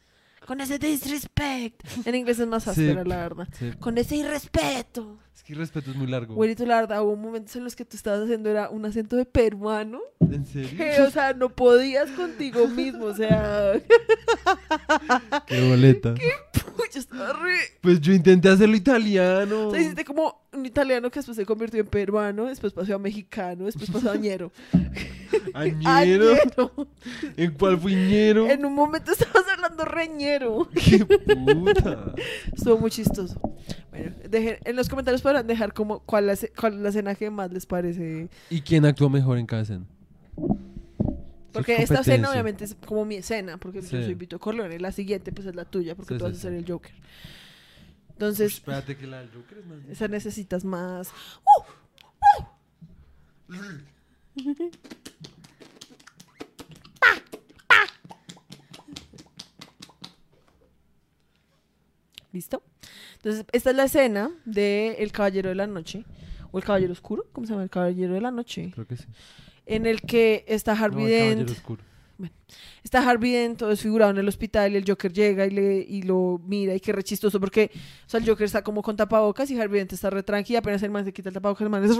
[0.45, 1.81] con ese disrespect.
[2.07, 2.69] En inglés es más Sí.
[2.71, 3.47] áspera, la verdad.
[3.57, 3.71] Sí.
[3.79, 5.17] Con ese irrespeto.
[5.35, 6.35] Es que el respeto es muy largo.
[6.35, 9.25] Güerito, la verdad, hubo momentos en los que tú estabas haciendo era un acento de
[9.25, 9.99] peruano.
[10.19, 10.77] ¿En serio?
[10.77, 13.05] Que, o sea, no podías contigo mismo.
[13.05, 13.73] O sea,
[15.47, 16.13] Qué boleta.
[16.93, 17.55] yo estaba re...
[17.81, 19.69] Pues yo intenté hacerlo italiano.
[19.69, 22.99] O sea, hiciste como un italiano que después se convirtió en peruano, después pasó a
[22.99, 24.51] mexicano, después pasó a ñero.
[25.53, 25.81] Añero.
[25.89, 26.71] Añero.
[27.35, 28.47] ¿En cuál fue ñero?
[28.49, 30.69] En un momento estabas hablando reñero.
[30.73, 32.13] ¡Qué puta!
[32.55, 33.39] Estuvo muy chistoso.
[33.93, 37.29] Bueno, dejen- en los comentarios podrán dejar como cuál, la, cuál es la escena que
[37.29, 38.27] más les parece.
[38.49, 39.85] ¿Y quién actuó mejor en cada escena?
[41.51, 44.03] Porque esta escena obviamente es como mi escena, porque yo Sí.
[44.03, 44.79] soy Vito Corleone.
[44.79, 46.57] La siguiente pues es la tuya, porque Sí, tú vas a ser sí.
[46.57, 46.91] el Joker.
[46.91, 47.01] Uy,
[48.09, 49.77] Entonces, espérate que la del Joker es más...
[49.89, 51.11] esa necesitas más...
[62.31, 62.63] ¿Listo?
[63.23, 66.03] Entonces, esta es la escena de El Caballero de la Noche.
[66.51, 67.63] O El Caballero Oscuro, ¿cómo se llama?
[67.63, 68.71] El Caballero de la Noche.
[68.73, 69.05] Creo que sí.
[69.65, 71.29] En el que está No, Harvey el Dent.
[71.29, 71.83] Caballero Oscuro.
[72.83, 76.03] Está Harvey Dent todo desfigurado en el hospital y el Joker llega y, le, y
[76.03, 77.71] lo mira y qué re chistoso porque
[78.05, 80.55] o sea, el Joker está como con tapabocas y Harvey Dent está re tranqui y
[80.55, 81.97] apenas el man se quita el tapabocas el man es...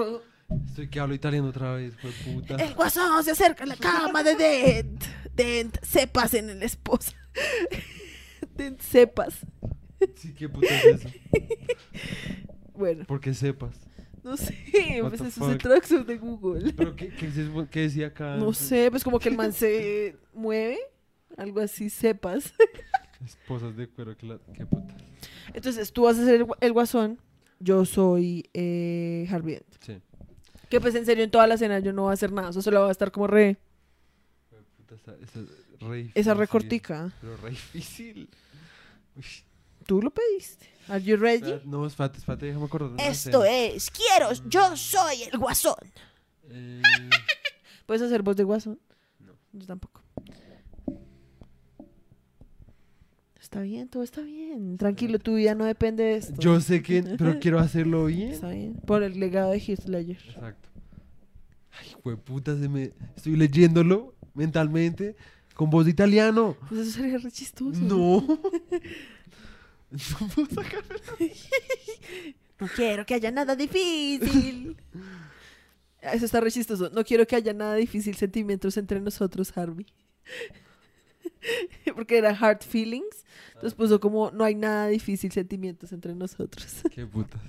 [0.68, 2.56] Estoy que hablo italiano otra vez, fue puta.
[2.56, 5.04] El guasón se acerca a la cama de Dent.
[5.34, 7.14] Dent, sepas en el esposa.
[8.56, 9.46] Dent, sepas.
[10.16, 11.10] Sí, qué puta es eso.
[12.76, 13.76] Bueno, Porque sepas.
[14.24, 14.56] no sé,
[15.02, 16.74] What pues eso es el traducción de Google.
[16.74, 18.36] ¿Pero qué, qué, decía acá?
[18.36, 20.80] No sé, pues como que el man se mueve,
[21.38, 22.54] algo así, sepas.
[23.24, 24.40] Esposas de cuero, que la...
[24.54, 24.96] Qué puta.
[25.54, 27.20] Entonces tú vas a ser el, el guasón,
[27.60, 29.76] yo soy eh, Harvey Dent.
[29.80, 30.02] Sí.
[30.70, 32.62] Que pues en serio en toda la cena yo no voy a hacer nada, eso
[32.62, 33.58] solo va a estar como re...
[34.78, 37.14] Puta, esa, esa es re Esa difícil, recortica.
[37.22, 38.30] Pero re difícil.
[39.16, 39.24] Uy,
[39.86, 40.68] Tú lo pediste.
[40.88, 41.62] Are you ready?
[41.66, 43.00] no, espérate, espérate, déjame acordar.
[43.00, 45.76] Esto es, quiero, yo soy el guasón.
[46.50, 46.82] Eh,
[47.86, 48.80] ¿Puedes hacer voz de guasón?
[49.20, 49.34] no.
[49.54, 50.02] yo tampoco.
[53.40, 54.78] Está bien, todo está bien.
[54.78, 56.34] Tranquilo, tu vida no depende de esto.
[56.40, 58.30] Yo sé que, pero quiero hacerlo bien.
[58.32, 58.76] Está bien.
[58.86, 60.18] Por el legado de Heath Ledger.
[60.28, 60.70] Exacto.
[61.72, 62.94] Ay, puta, se me...
[63.16, 65.16] estoy leyéndolo mentalmente
[65.54, 66.58] con voz de italiano.
[66.68, 67.80] Pues eso sería re chistoso.
[67.80, 68.26] No.
[69.94, 71.32] no puedo sacarme.
[72.60, 74.78] No quiero que haya nada difícil.
[76.02, 76.90] Eso está re chistoso.
[76.90, 79.86] No quiero que haya nada difícil sentimientos entre nosotros, Harvey.
[81.96, 83.24] Porque era hard feelings.
[83.48, 86.82] Entonces puso como no hay nada difícil sentimientos entre nosotros.
[86.92, 87.42] Qué putas.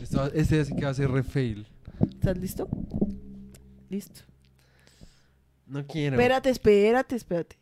[0.00, 1.66] Esto, este así que va a ser re fail.
[2.14, 2.68] ¿Estás listo?
[3.88, 4.20] Listo.
[5.66, 6.16] No quiero.
[6.16, 7.58] Espérate, espérate, espérate.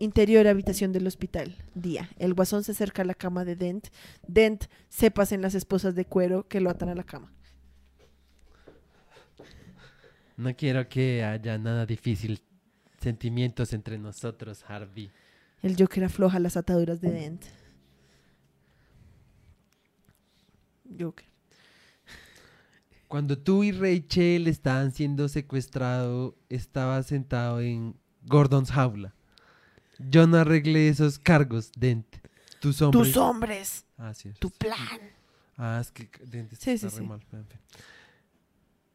[0.00, 1.56] Interior habitación del hospital.
[1.74, 2.08] Día.
[2.18, 3.88] El guasón se acerca a la cama de Dent.
[4.26, 7.32] Dent sepas en las esposas de cuero que lo atan a la cama.
[10.36, 12.40] No quiero que haya nada difícil.
[13.00, 15.10] Sentimientos entre nosotros, Harvey.
[15.62, 17.44] El Joker afloja las ataduras de Dent.
[20.98, 21.26] Joker.
[23.08, 29.14] Cuando tú y Rachel estaban siendo secuestrados, estaba sentado en Gordon's jaula.
[29.98, 32.06] Yo no arreglé esos cargos, Dent.
[32.60, 33.06] Tus hombres.
[33.12, 33.84] Tus hombres.
[33.96, 34.32] Ah, sí.
[34.38, 35.00] Tu plan.
[35.56, 37.20] Ah, es que Dent Sí, está sí, re mal.
[37.32, 37.58] en fin.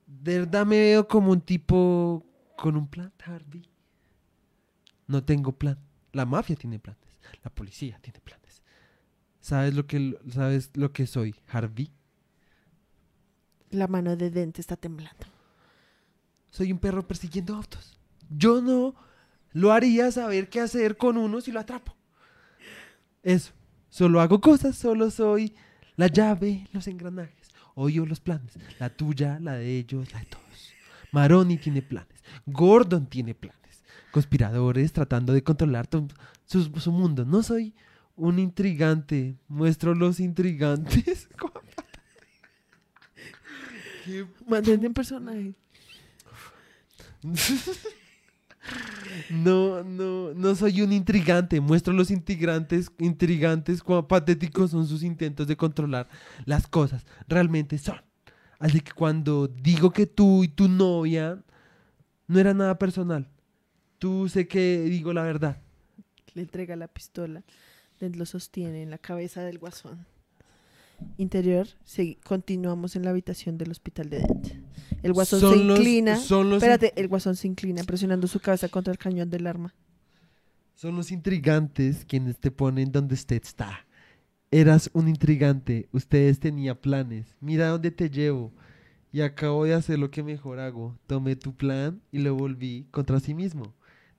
[0.06, 2.26] De verdad me veo como un tipo
[2.58, 3.68] con un plan, Harvey.
[5.08, 5.78] No tengo plan.
[6.14, 7.02] La mafia tiene planes.
[7.44, 8.64] La policía tiene planes.
[9.42, 11.92] ¿Sabes lo que, sabes lo que soy, Harvey?
[13.72, 15.26] La mano de Dent está temblando.
[16.52, 18.00] Soy un perro persiguiendo autos.
[18.30, 18.96] Yo no
[19.54, 21.96] lo haría saber qué hacer con uno si lo atrapo.
[23.22, 23.54] Eso.
[23.90, 25.54] Solo hago cosas, solo soy
[25.96, 27.50] la llave, los engranajes.
[27.76, 28.54] Oyo los planes.
[28.80, 30.74] La tuya, la de ellos, la de todos.
[31.12, 32.24] Maroni tiene planes.
[32.46, 33.84] Gordon tiene planes.
[34.12, 35.88] Conspiradores tratando de controlar
[36.46, 37.26] su, su mundo.
[37.26, 37.76] No soy
[38.16, 39.38] un intrigante.
[39.48, 41.30] Muestro los intrigantes.
[44.48, 45.54] Mantente en personaje.
[49.30, 51.60] No, no, no soy un intrigante.
[51.60, 56.08] Muestro los intrigantes, intrigantes cuán patéticos son sus intentos de controlar
[56.46, 57.06] las cosas.
[57.28, 58.02] Realmente son.
[58.60, 61.44] Así que cuando digo que tú y tu novia
[62.28, 63.28] no era nada personal,
[64.00, 65.62] tú sé que digo la verdad.
[66.34, 67.44] Le entrega la pistola.
[68.00, 70.06] Lo sostiene en la cabeza del guasón.
[71.18, 71.68] Interior,
[72.26, 74.48] continuamos en la habitación del hospital de Dent.
[75.04, 76.18] El guasón se los- inclina.
[76.18, 79.74] son los, Espérate, el guasón se inclina presionando su cabeza contra el cañón del arma.
[80.76, 83.86] Son los intrigantes quienes te ponen donde usted está.
[84.52, 87.36] Eras un intrigante, ustedes tenían planes.
[87.40, 88.52] Mira dónde te llevo.
[89.12, 90.98] Y acabo de hacer lo que mejor hago.
[91.06, 93.74] Tomé tu plan y lo volví contra sí mismo.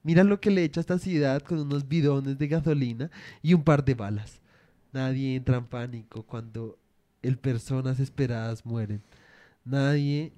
[0.04, 3.10] Mira lo que le he hecho a esta ciudad con unos bidones de gasolina
[3.42, 4.40] y un par de balas.
[4.94, 6.78] Nadie entra en pánico cuando
[7.20, 9.02] el personas esperadas mueren.
[9.64, 10.32] Nadie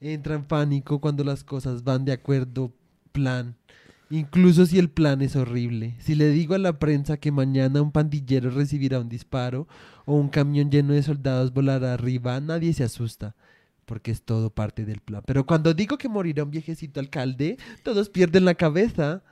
[0.00, 2.72] entra en pánico cuando las cosas van de acuerdo
[3.12, 3.54] plan.
[4.10, 5.94] Incluso si el plan es horrible.
[6.00, 9.68] Si le digo a la prensa que mañana un pandillero recibirá un disparo
[10.04, 13.36] o un camión lleno de soldados volará arriba, nadie se asusta.
[13.84, 15.22] Porque es todo parte del plan.
[15.24, 19.22] Pero cuando digo que morirá un viejecito alcalde, todos pierden la cabeza.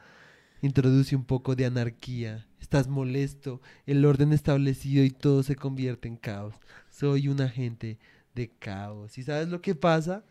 [0.61, 2.47] Introduce un poco de anarquía.
[2.61, 6.55] Estás molesto, el orden establecido y todo se convierte en caos.
[6.91, 7.99] Soy un agente
[8.35, 9.17] de caos.
[9.19, 10.25] ¿Y sabes lo que pasa?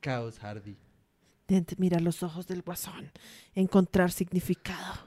[0.00, 0.76] Caos, Hardy.
[1.48, 3.10] Dent mira los ojos del guasón.
[3.54, 5.00] Encontrar significado.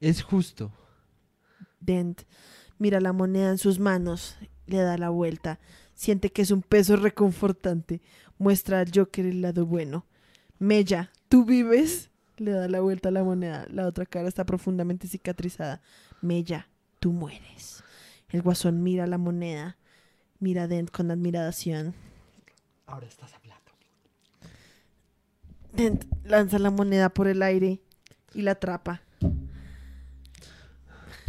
[0.00, 0.72] Es justo.
[1.80, 2.22] Dent
[2.78, 4.36] mira la moneda en sus manos.
[4.66, 5.58] Le da la vuelta.
[5.94, 8.00] Siente que es un peso reconfortante.
[8.38, 10.06] Muestra al Joker el lado bueno.
[10.58, 12.09] Mella, ¿tú vives?
[12.40, 13.66] Le da la vuelta a la moneda.
[13.68, 15.82] La otra cara está profundamente cicatrizada.
[16.22, 17.84] Mella, tú mueres.
[18.30, 19.76] El guasón mira la moneda.
[20.38, 21.94] Mira a Dent con admiración.
[22.86, 23.72] Ahora estás hablando.
[25.74, 27.82] Dent lanza la moneda por el aire
[28.32, 29.02] y la atrapa.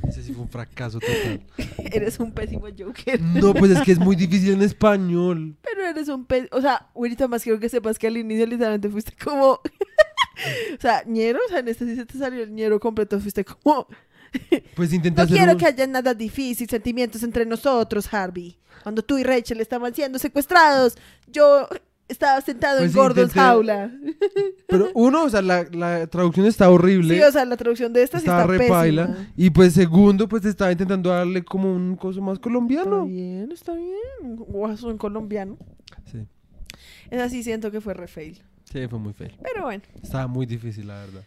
[0.07, 1.45] Ese sí fue un fracaso total.
[1.91, 3.19] Eres un pésimo Joker.
[3.19, 5.57] No, pues es que es muy difícil en español.
[5.61, 6.47] Pero eres un pez.
[6.53, 9.59] O sea, Willy, más quiero que sepas que al inicio literalmente fuiste como.
[10.77, 13.19] O sea, ñero, o sea, en este sí se te salió el ñero completo.
[13.19, 13.87] Fuiste como.
[14.75, 18.57] Pues intenté No hacer quiero un- que haya nada difícil, sentimientos entre nosotros, Harvey.
[18.81, 20.95] Cuando tú y Rachel estaban siendo secuestrados,
[21.27, 21.67] yo
[22.07, 23.91] estaba sentado Pues en Gordon's intenté- jaula.
[24.67, 27.13] Pero uno, o sea, la, la traducción está horrible.
[27.15, 29.07] Sí, o sea, la traducción de esta sí está está repaila.
[29.07, 29.33] pésima.
[29.35, 33.05] Y pues segundo, pues estaba intentando darle como un coso más Está colombiano.
[33.05, 33.91] bien, está bien.
[34.21, 35.57] Un guasón colombiano.
[36.09, 36.25] Sí.
[37.09, 38.41] Es así, siento que fue re fail.
[38.71, 39.29] Sí, fue muy feo.
[39.43, 41.23] Pero bueno, Estaba muy difícil, la verdad.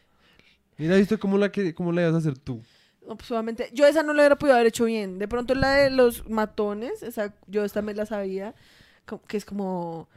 [0.79, 2.63] Mira, ¿viste cómo la, que, cómo la ibas a hacer tú?
[3.07, 5.19] no, pues, obviamente, yo esa no la hubiera podido haber hecho bien.
[5.19, 8.55] De pronto la de los matones, esa, yo esta me la sabía,
[9.27, 10.09] que es como...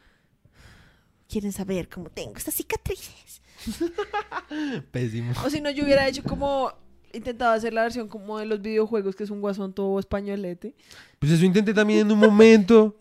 [1.28, 3.42] Quieren saber cómo tengo estas cicatrices.
[4.92, 5.34] Pésimo.
[5.46, 6.72] O si no, yo hubiera hecho como...
[7.14, 10.76] Intentaba hacer la versión como de los videojuegos, que es un guasón todo españolete.
[11.20, 12.96] Pues eso intenté también en un momento.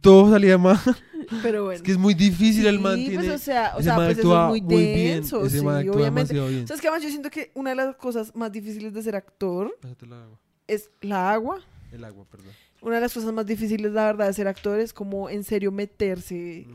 [0.00, 0.78] Todo salía mal.
[1.42, 1.76] Pero bueno.
[1.76, 2.94] Es que es muy difícil el man.
[2.94, 5.78] pues, tiene- o sea, o sea, pues eso es muy muy bien, denso, sí, actúa
[5.94, 6.32] obviamente.
[6.34, 6.66] bien.
[6.66, 7.02] ¿Sabes qué más?
[7.02, 10.38] Yo siento que una de las cosas más difíciles de ser actor agua.
[10.66, 11.60] es la agua.
[11.92, 12.52] El agua, perdón.
[12.80, 15.72] Una de las cosas más difíciles, la verdad, de ser actor es como en serio
[15.72, 16.66] meterse,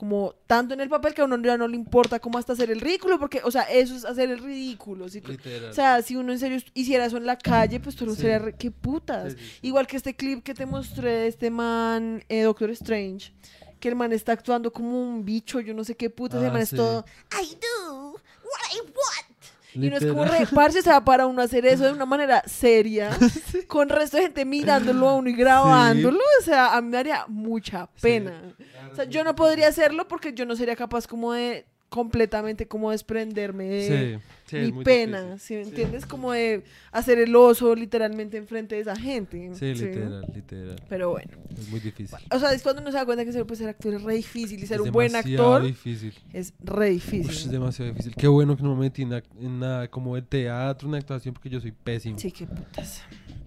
[0.00, 2.70] como tanto en el papel que a uno ya no le importa como hasta hacer
[2.70, 5.10] el ridículo, porque, o sea, eso es hacer el ridículo.
[5.10, 5.36] si tú-
[5.68, 8.22] o sea, si uno en serio hiciera eso en la calle, pues tú no Sí.
[8.22, 9.34] sería, qué putas.
[9.34, 9.58] Sí, sí, sí.
[9.60, 13.34] Igual que este clip que te mostré de este man, eh, Doctor Strange,
[13.78, 16.52] que el man está actuando como un bicho, yo no sé qué putas, el Ah,
[16.52, 19.29] man es todo, I do what I want.
[19.74, 20.46] Y uno es como Literal.
[20.46, 23.10] reparse, o sea, para uno hacer eso de una manera seria,
[23.68, 26.96] con el resto de gente mirándolo a uno y grabándolo, o sea, a mí me
[26.96, 28.54] daría mucha pena.
[28.90, 32.90] O sea, yo no podría hacerlo porque yo no sería capaz como de completamente como
[32.92, 35.40] desprenderme de Sí, sí, es mi pena, difícil.
[35.40, 36.06] ¿sí me entiendes?
[36.06, 39.50] Como de hacer el oso literalmente enfrente de esa gente.
[39.56, 40.76] Sí, literal, literal.
[40.88, 42.16] Pero bueno, Es muy difícil.
[42.30, 44.14] o sea, es cuando uno se da cuenta que ser, pues, ser actor es re
[44.14, 46.14] difícil y ser Es un buen actor difícil.
[46.32, 47.30] es re difícil.
[47.30, 48.14] Es demasiado difícil.
[48.14, 51.60] Qué bueno que no me metí en, nada como de teatro, en actuación, porque yo
[51.60, 52.18] soy pésimo.
[52.18, 53.02] Sí, qué putas.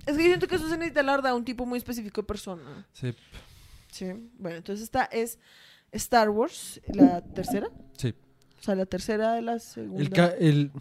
[0.05, 2.27] Es que yo siento que eso se necesita, la verdad, un tipo muy específico de
[2.27, 2.85] persona.
[2.93, 3.13] Sí,
[3.89, 4.07] Sí.
[4.37, 5.39] Bueno, entonces esta es
[5.91, 7.69] Star Wars, la tercera.
[7.95, 8.13] sí.
[8.63, 10.27] O sea, la tercera de la segunda.
[10.39, 10.71] El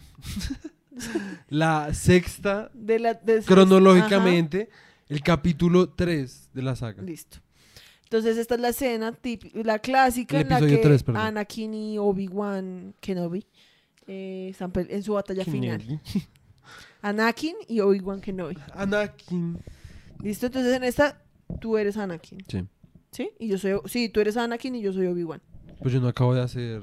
[1.49, 4.69] la sexta, de la, de- cronológicamente,
[5.09, 7.03] el capítulo 3 de la saga.
[7.03, 7.39] listo.
[8.05, 11.23] Entonces esta es la escena, típica, la clásica El en la que tres, perdón.
[11.23, 13.45] Anakin y Obi-Wan Kenobi
[14.07, 15.99] eh, están en su batalla final.
[17.01, 18.57] Anakin y Obi-Wan Kenobi.
[18.75, 19.57] Anakin.
[20.21, 21.21] Listo, entonces en esta
[21.59, 22.37] tú eres Anakin.
[22.47, 22.63] Sí.
[23.11, 23.29] ¿Sí?
[23.39, 25.41] Y yo soy, sí, tú eres Anakin y yo soy Obi-Wan.
[25.81, 26.81] Pues yo no acabo de hacer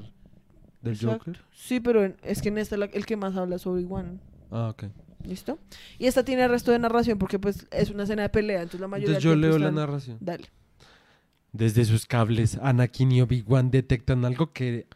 [0.83, 1.19] del Exacto.
[1.19, 1.41] Joker.
[1.53, 4.21] Sí, pero en- es que en esta el que más habla es Obi-Wan.
[4.51, 4.85] Ah, ok.
[5.25, 5.59] ¿Listo?
[5.99, 8.81] Y esta tiene el resto de narración porque pues es una escena de pelea, entonces
[8.81, 10.17] la mayoría Entonces yo leo la narración.
[10.21, 10.47] Dale.
[11.53, 14.87] Desde sus cables, Anakin y Obi-Wan detectan algo que...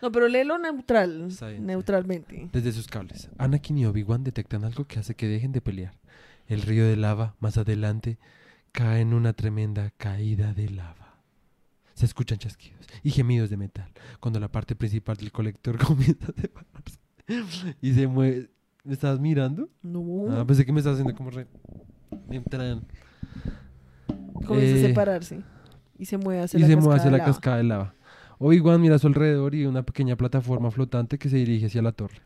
[0.00, 1.28] No, pero léelo neutral,
[1.60, 2.48] neutralmente.
[2.52, 5.94] Desde sus cables, Anakin y Obi-Wan detectan algo que hace que dejen de pelear.
[6.46, 8.18] El río de lava, más adelante,
[8.72, 11.03] cae en una tremenda caída de lava.
[11.94, 13.88] Se escuchan chasquidos y gemidos de metal
[14.20, 16.98] cuando la parte principal del colector comienza a separarse
[17.80, 18.50] y se mueve.
[18.84, 19.70] ¿Me estás mirando?
[19.82, 20.26] No.
[20.30, 21.46] Ah, pensé que me estás haciendo como re...
[22.30, 22.86] Entran.
[24.46, 25.40] comienza Eh, a separarse
[25.98, 27.32] y se mueve hacia y la se mueve cascada hacia de la lava.
[27.32, 27.94] cascada de lava.
[28.38, 31.92] Obi-Wan mira a su alrededor y una pequeña plataforma flotante que se dirige hacia la
[31.92, 32.20] torre.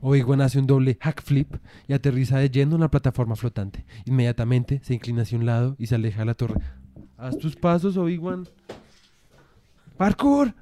[0.00, 3.84] Obi-Wan hace un doble hack flip y aterriza de lleno en la plataforma flotante.
[4.06, 6.60] Inmediatamente se inclina hacia un lado y se aleja de la torre.
[7.18, 8.46] Haz tus pasos, Obi-Wan.
[9.96, 10.54] ¡Parkour!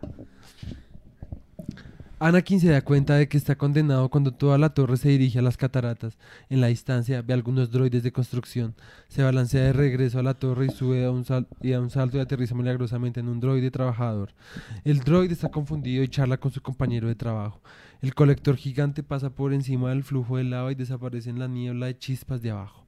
[2.18, 5.42] Anakin se da cuenta de que está condenado cuando toda la torre se dirige a
[5.42, 6.16] las cataratas.
[6.48, 8.74] En la distancia ve algunos droides de construcción.
[9.08, 11.26] Se balancea de regreso a la torre y sube a un,
[11.60, 14.30] y a un salto y aterriza milagrosamente en un droide trabajador.
[14.82, 17.60] El droide está confundido y charla con su compañero de trabajo.
[18.00, 21.84] El colector gigante pasa por encima del flujo de lava y desaparece en la niebla
[21.84, 22.85] de chispas de abajo.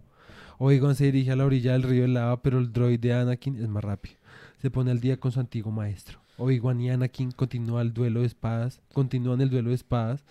[0.59, 3.69] Obi-Wan se dirige a la orilla del río de lava, pero el droide Anakin es
[3.69, 4.17] más rápido.
[4.61, 6.19] Se pone al día con su antiguo maestro.
[6.37, 10.25] Obi-Wan y Anakin continúan el duelo de espadas, continúan el duelo de espadas,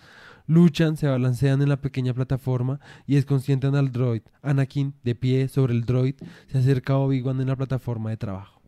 [0.46, 4.22] luchan, se balancean en la pequeña plataforma y desconcentran al droid.
[4.42, 6.16] Anakin, de pie sobre el droid,
[6.50, 8.60] se acerca a Obi-Wan en la plataforma de trabajo.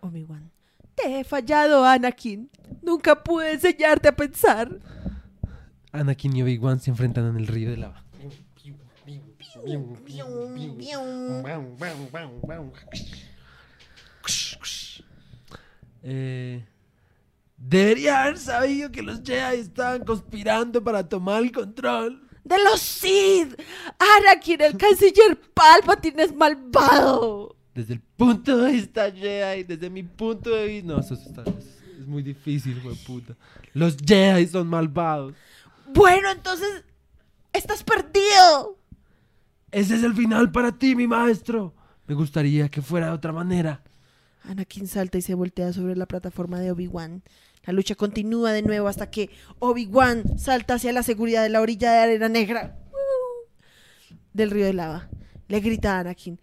[0.00, 0.50] Obi-Wan.
[0.94, 2.50] Te he fallado, Anakin.
[2.82, 4.78] Nunca pude enseñarte a pensar.
[5.90, 8.03] Anakin y Obi-Wan se enfrentan en el río de lava.
[16.02, 16.64] Eh,
[17.56, 22.20] debería haber sabido que los Jedi estaban conspirando para tomar el control.
[22.44, 23.58] ¡De los Sith!
[23.98, 27.56] ¡Anakin, el canciller Palpatine es malvado!
[27.74, 30.92] Desde el punto de vista Jedi, desde mi punto de vista.
[30.92, 33.34] No, eso está- es, es muy difícil, hijo de puta.
[33.72, 35.34] Los Jedi son malvados.
[35.92, 36.84] Bueno, entonces...
[37.52, 38.76] ¡Estás perdido!
[39.74, 41.74] Ese es el final para ti, mi maestro.
[42.06, 43.82] Me gustaría que fuera de otra manera.
[44.44, 47.24] Anakin salta y se voltea sobre la plataforma de Obi-Wan.
[47.64, 51.90] La lucha continúa de nuevo hasta que Obi-Wan salta hacia la seguridad de la orilla
[51.92, 54.14] de arena negra ¡Uh!
[54.32, 55.08] del río de lava.
[55.48, 56.38] Le grita a Anakin.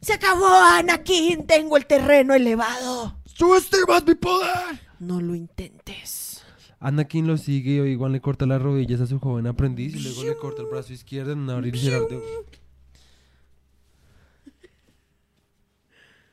[0.00, 1.44] ¡Se acabó, Anakin!
[1.44, 3.18] ¡Tengo el terreno elevado!
[3.24, 4.80] ¡Subestimas mi poder!
[5.00, 6.44] No lo intentes.
[6.78, 10.22] Anakin lo sigue y igual le corta las rodillas a su joven aprendiz y luego
[10.22, 12.20] le corta el brazo izquierdo en un abrir y cerrar de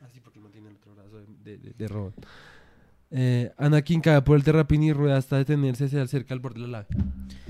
[0.00, 1.18] Así porque no tiene el otro brazo
[1.76, 2.14] de, robot.
[3.10, 6.68] Eh, Anakin cae por el terrapín y rueda hasta detenerse hacia cerca al borde de
[6.68, 6.88] la nave.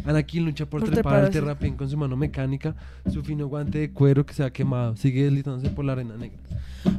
[0.05, 2.77] Anakin lucha por trepar al terrapín con su mano mecánica,
[3.11, 4.97] su fino guante de cuero que se ha quemado.
[4.97, 6.39] Sigue deslizándose por la arena negra.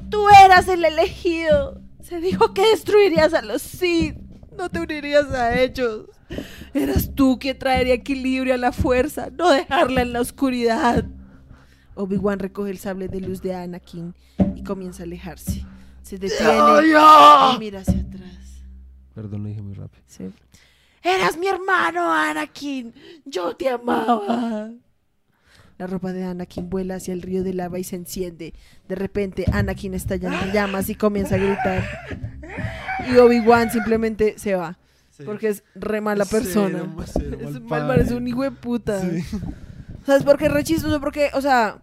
[0.10, 1.82] Tú eras el elegido.
[2.02, 4.16] Se dijo que destruirías a los Sith.
[4.58, 6.06] No te unirías a ellos.
[6.74, 11.06] Eras tú quien traería equilibrio a la fuerza, no dejarla en la oscuridad.
[11.94, 14.14] Obi-Wan recoge el sable de luz de Anakin
[14.56, 15.66] y comienza a alejarse.
[16.06, 16.54] Se detiene
[17.56, 18.62] y mira hacia atrás.
[19.16, 20.04] Perdón, lo dije muy rápido.
[20.06, 20.32] Sí.
[21.02, 22.94] Eras mi hermano, Anakin.
[23.26, 24.70] Yo te amaba.
[25.80, 28.54] La ropa de Anakin vuela hacia el río de lava y se enciende.
[28.88, 31.84] De repente, Anakin estalla en llamas y comienza a gritar.
[33.10, 34.78] Y Obi-Wan simplemente se va.
[35.26, 36.88] Porque es re mala persona.
[37.06, 39.02] Cero Es mal parece un hijo de puta.
[39.02, 39.24] Sí.
[40.06, 41.00] ¿Sabes por qué es re chistoso?
[41.00, 41.82] Porque, o sea,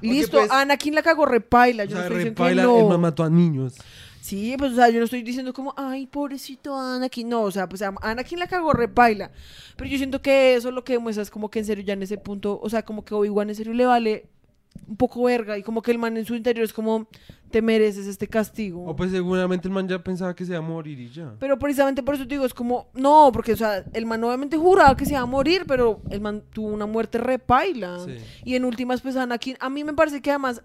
[0.00, 1.84] listo, pues, Anakin la cagó repaila.
[1.84, 2.98] O Yo sea, no estoy diciendo repaila, que no.
[2.98, 3.74] mató a niños.
[4.20, 7.28] Sí, pues, o sea, yo no estoy diciendo como, ay, pobrecito Anakin.
[7.28, 9.30] No, o sea, pues Anakin la cagó repaila.
[9.76, 12.02] Pero yo siento que eso lo que demuestra es como que en serio ya en
[12.02, 14.26] ese punto, o sea, como que Obi-Wan en serio le vale
[14.86, 17.08] un poco verga y como que el man en su interior es como,
[17.50, 18.84] te mereces este castigo.
[18.84, 21.34] O pues seguramente el man ya pensaba que se iba a morir y ya.
[21.38, 24.56] Pero precisamente por eso te digo, es como, no, porque, o sea, el man obviamente
[24.56, 28.00] juraba que se iba a morir, pero el man tuvo una muerte repaila.
[28.04, 28.16] Sí.
[28.44, 30.62] Y en últimas, pues Anakin, a mí me parece que además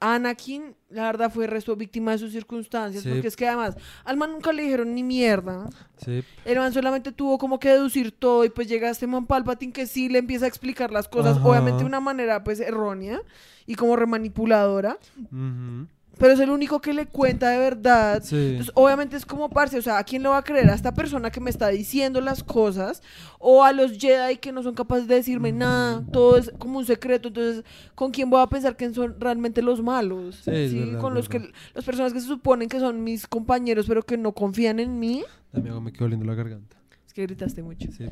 [0.00, 3.10] Anakin, la verdad, fue resto víctima de sus circunstancias, Sí.
[3.10, 5.68] porque es que además al man nunca le dijeron ni mierda.
[6.04, 6.22] Sí.
[6.44, 9.86] El man solamente tuvo como que deducir todo y pues llega este man Palpatine que
[9.86, 11.48] sí le empieza a explicar las cosas, Ajá.
[11.48, 13.20] obviamente de una manera pues errónea
[13.66, 14.98] y como remanipuladora,
[15.32, 15.86] Ujú.
[16.18, 18.22] Pero es el único que le cuenta de verdad.
[18.22, 18.36] Sí.
[18.36, 20.70] Entonces, obviamente es como parce, o sea, ¿a quién le va a creer?
[20.70, 23.02] ¿A esta persona que me está diciendo las cosas?
[23.38, 26.02] ¿O a los Jedi que no son capaces de decirme nada?
[26.12, 27.28] Todo es como un secreto.
[27.28, 27.64] Entonces,
[27.94, 30.40] ¿con quién voy a pensar que son realmente los malos?
[30.44, 31.48] Sí, es verdad, Con los verdad.
[31.48, 34.98] que las personas que se suponen que son mis compañeros, pero que no confían en
[34.98, 35.22] mí.
[35.52, 36.76] Dame me quedo oliendo la garganta.
[37.06, 37.88] Es que gritaste mucho.
[37.92, 38.06] Sí.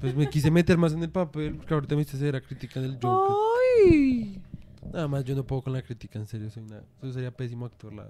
[0.00, 2.98] Pues me quise meter más en el papel, porque ahorita me hiciste la crítica del
[3.00, 3.36] Joker.
[3.88, 4.40] ¡Ay!
[4.90, 6.82] Nada más yo no puedo con la crítica, en serio, soy una...
[7.02, 8.08] Yo sería pésimo actor, la.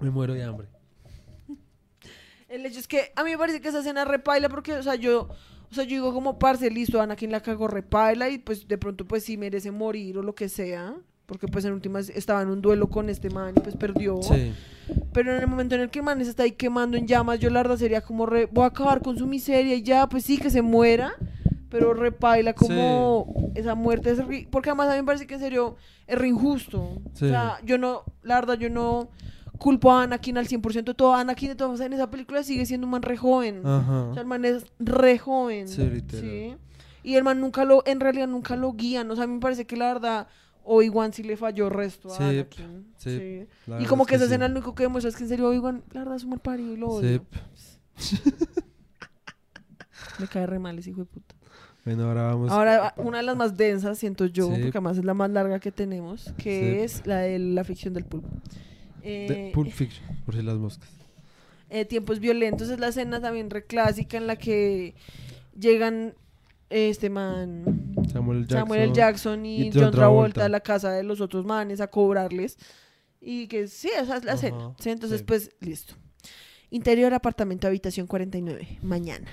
[0.00, 0.68] Me muero de hambre.
[2.48, 4.96] El hecho es que a mí me parece que esa escena repaila porque, o sea,
[4.96, 5.28] yo,
[5.70, 9.06] o sea, yo digo como parce, listo, Anakin la cagó repaila y pues de pronto
[9.06, 10.94] pues sí merece morir o lo que sea.
[11.24, 14.20] Porque pues en últimas estaba en un duelo con este man y pues perdió.
[14.22, 14.52] Sí.
[15.14, 17.38] Pero en el momento en el que el man se está ahí quemando en llamas,
[17.38, 20.24] yo la verdad sería como re, voy a acabar con su miseria y ya, pues
[20.24, 21.14] sí, que se muera.
[21.72, 25.40] Pero repaila como esa muerte es re- porque además a mí me parece que en
[25.40, 27.00] serio es re injusto.
[27.14, 27.24] Sí.
[27.24, 29.08] O sea, yo no, la verdad, yo no
[29.58, 30.94] culpo a Anakin al 100%.
[30.94, 33.66] Todo Anakin de todas en esa película sigue siendo un man re joven.
[33.66, 34.04] Ajá.
[34.10, 35.66] O sea, el man es re joven.
[35.66, 36.20] Sí, literal.
[36.30, 36.56] ¿sí?
[37.04, 39.10] Y el man nunca lo, en realidad nunca lo guían.
[39.10, 40.26] O sea, a mí me parece que la verdad,
[40.64, 42.92] Obi-Wan sí le falló resto a Sí, Anakin.
[42.96, 43.46] sí,
[43.80, 46.00] Y como que esa escena lo único que demuestra es que en serio Obi-Wan, la
[46.00, 47.24] verdad, es un mal parido y lo odio.
[47.96, 48.20] Sí.
[50.18, 51.34] Me cae re mal ese hijo de puta.
[51.84, 52.50] Bueno, ahora vamos...
[52.50, 54.52] Ahora, una de las más densas, siento yo, Sí.
[54.62, 56.78] porque además es la más larga que tenemos, que Sí.
[56.84, 58.28] es la de la ficción del pulpo.
[59.02, 60.88] Eh, Pulp Fiction, por si las moscas.
[61.70, 64.94] eh, tiempos violentos es la escena también re clásica en la que
[65.58, 66.14] llegan
[66.70, 67.64] este man
[68.12, 68.58] Samuel Jackson.
[68.68, 68.92] Samuel.
[68.92, 69.94] Jackson y, y John, John Travolta.
[69.94, 72.58] Travolta a la casa de los otros manes a cobrarles
[73.20, 74.90] y que sí, esa es la Ajá, escena ¿sí?
[74.90, 75.24] entonces sí.
[75.26, 75.94] pues listo
[76.74, 79.28] Interior apartamento habitación 49 mañana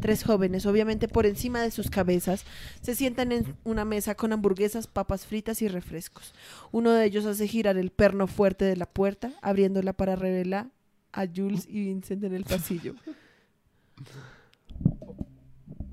[0.00, 2.44] tres jóvenes obviamente por encima de sus cabezas
[2.80, 6.32] se sientan en una mesa con hamburguesas papas fritas y refrescos
[6.70, 10.70] uno de ellos hace girar el perno fuerte de la puerta abriéndola para revelar
[11.12, 12.94] a Jules y Vincent en el pasillo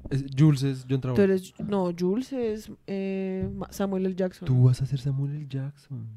[0.10, 1.24] Es- Jules es John Travolta.
[1.24, 4.16] eres, no, Jules es eh, Samuel L.
[4.16, 4.46] Jackson.
[4.46, 5.48] Tú vas a ser Samuel L.
[5.50, 6.08] Jackson.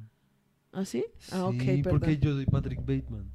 [0.73, 1.03] ¿Ah, sí?
[1.33, 1.83] Ah, ok, perdón.
[1.93, 3.31] porque yo soy Patrick Bateman.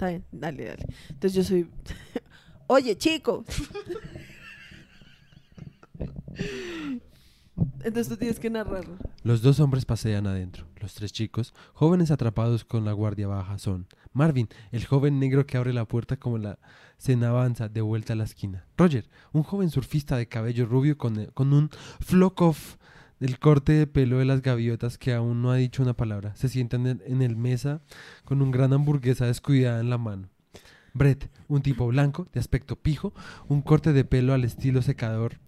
[0.00, 0.86] Está bien, dale, dale.
[1.10, 1.68] Entonces yo soy...
[2.68, 3.44] Oye, chico.
[7.84, 8.96] Entonces tú tienes que narrarlo.
[9.24, 10.66] Los dos hombres pasean adentro.
[10.80, 15.58] Los tres chicos, jóvenes atrapados con la guardia baja, son Marvin, el joven negro que
[15.58, 16.58] abre la puerta como la
[16.96, 18.64] cena avanza de vuelta a la esquina.
[18.78, 21.68] Roger, un joven surfista de cabello rubio con, con un
[22.00, 22.76] flock off
[23.20, 26.34] del corte de pelo de las gaviotas que aún no ha dicho una palabra.
[26.36, 27.80] Se sienta en el, en el mesa
[28.24, 30.28] con un gran hamburguesa descuidada en la mano.
[30.92, 33.14] Brett, un tipo blanco, de aspecto pijo,
[33.48, 35.38] un corte de pelo al estilo secador.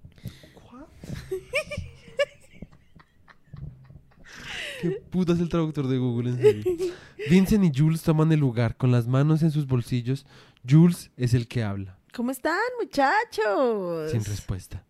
[4.81, 6.64] ¿Qué puta es el traductor de Google en serio?
[7.31, 10.27] Vincent y Jules toman el lugar con las manos en sus bolsillos.
[10.68, 14.11] Jules es el que habla, ¿Cómo están, muchachos?
[14.11, 14.85] sin respuesta.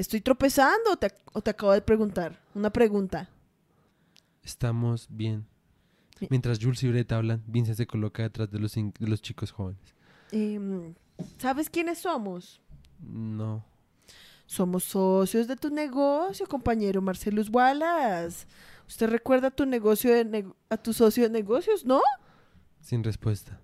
[0.00, 2.40] ¿Estoy tropezando o te, o te acabo de preguntar?
[2.54, 3.28] Una pregunta.
[4.42, 5.46] Estamos bien.
[6.18, 6.28] Bien.
[6.30, 9.94] Mientras Jules y Brett hablan, Vincent se coloca detrás de los, de los chicos jóvenes.
[10.32, 10.94] Em,
[11.36, 12.62] ¿Sabes quiénes somos?
[12.98, 13.62] No.
[14.46, 18.46] Somos socios de tu negocio, compañero Marcelus Wallace.
[18.88, 22.00] ¿Usted recuerda a tu negocio de a tu socio de negocios, no?
[22.80, 23.60] Sin respuesta.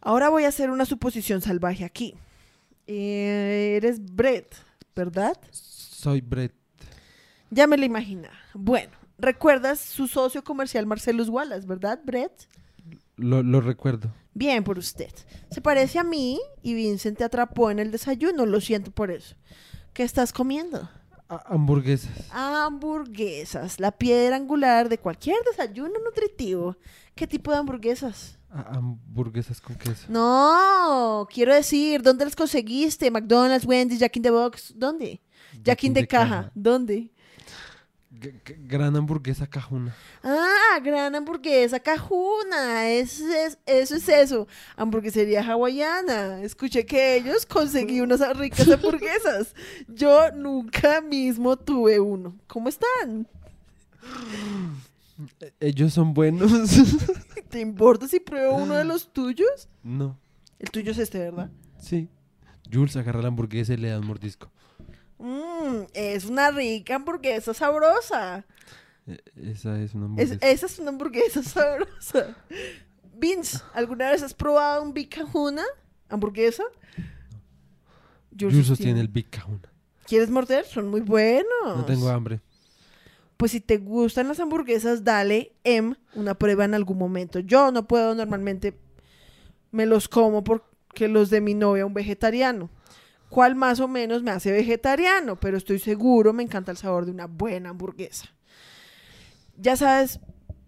[0.00, 2.14] Ahora voy a hacer una suposición salvaje aquí.
[2.86, 4.54] Eh, eres Brett,
[4.96, 5.36] ¿verdad?
[5.52, 6.52] Soy Brett.
[7.50, 8.30] Ya me lo imagina.
[8.54, 12.32] Bueno, ¿recuerdas su socio comercial Marcelus Wallace, verdad, Brett?
[13.16, 14.12] Lo, lo recuerdo.
[14.34, 15.10] Bien por usted.
[15.50, 18.44] Se parece a mí y Vincent te atrapó en el desayuno.
[18.46, 19.36] Lo siento por eso.
[19.92, 20.88] ¿Qué estás comiendo?
[21.28, 22.10] A- hamburguesas.
[22.30, 26.76] Hamburguesas, la piedra angular de cualquier desayuno nutritivo.
[27.14, 28.35] ¿Qué tipo de hamburguesas?
[28.70, 30.06] Hamburguesas con queso.
[30.08, 33.10] No, quiero decir, ¿dónde las conseguiste?
[33.10, 35.20] McDonald's, Wendy's, Jack in the Box, ¿dónde?
[35.62, 37.10] Jack in the Caja, ¿dónde?
[38.18, 39.94] G- gran hamburguesa cajuna.
[40.22, 46.40] Ah, gran hamburguesa cajuna, eso es, eso es eso, hamburguesería hawaiana.
[46.42, 49.54] Escuché que ellos conseguí unas ricas hamburguesas.
[49.86, 52.34] Yo nunca mismo tuve uno.
[52.46, 53.26] ¿Cómo están?
[55.60, 56.50] Ellos son buenos.
[57.50, 59.68] ¿Te importa si pruebo uno de los tuyos?
[59.82, 60.18] no.
[60.58, 61.50] El tuyo es este, ¿verdad?
[61.78, 62.08] Sí.
[62.72, 64.50] Jules agarra la hamburguesa y le da un mordisco.
[65.18, 68.46] Mmm, es una rica hamburguesa sabrosa.
[69.06, 70.46] E- esa es una Es- hamburguesa.
[70.48, 72.34] esa es una hamburguesa sabrosa.
[73.14, 75.62] Vince, ¿alguna vez has probado un Big Kahuna?
[76.08, 76.64] ¿Hamburguesa?
[78.38, 79.28] Jules sostiene el Big.
[80.06, 80.64] ¿Quieres morder?
[80.64, 81.46] Son muy buenos.
[81.64, 82.40] No tengo hambre.
[83.36, 87.38] Pues si te gustan las hamburguesas, dale M una prueba en algún momento.
[87.40, 88.78] Yo no puedo normalmente,
[89.72, 92.70] me los como porque los de mi novia, un vegetariano.
[93.28, 95.36] ¿Cuál más o menos me hace vegetariano?
[95.36, 98.26] Pero estoy seguro, me encanta el sabor de una buena hamburguesa.
[99.58, 100.20] Ya sabes,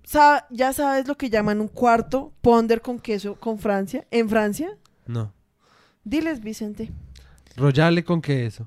[0.02, 4.76] sa- ya sabes lo que llaman un cuarto ponder con queso con Francia, en Francia.
[5.06, 5.32] No.
[6.04, 6.90] Diles, Vicente.
[7.56, 8.66] Royale con queso.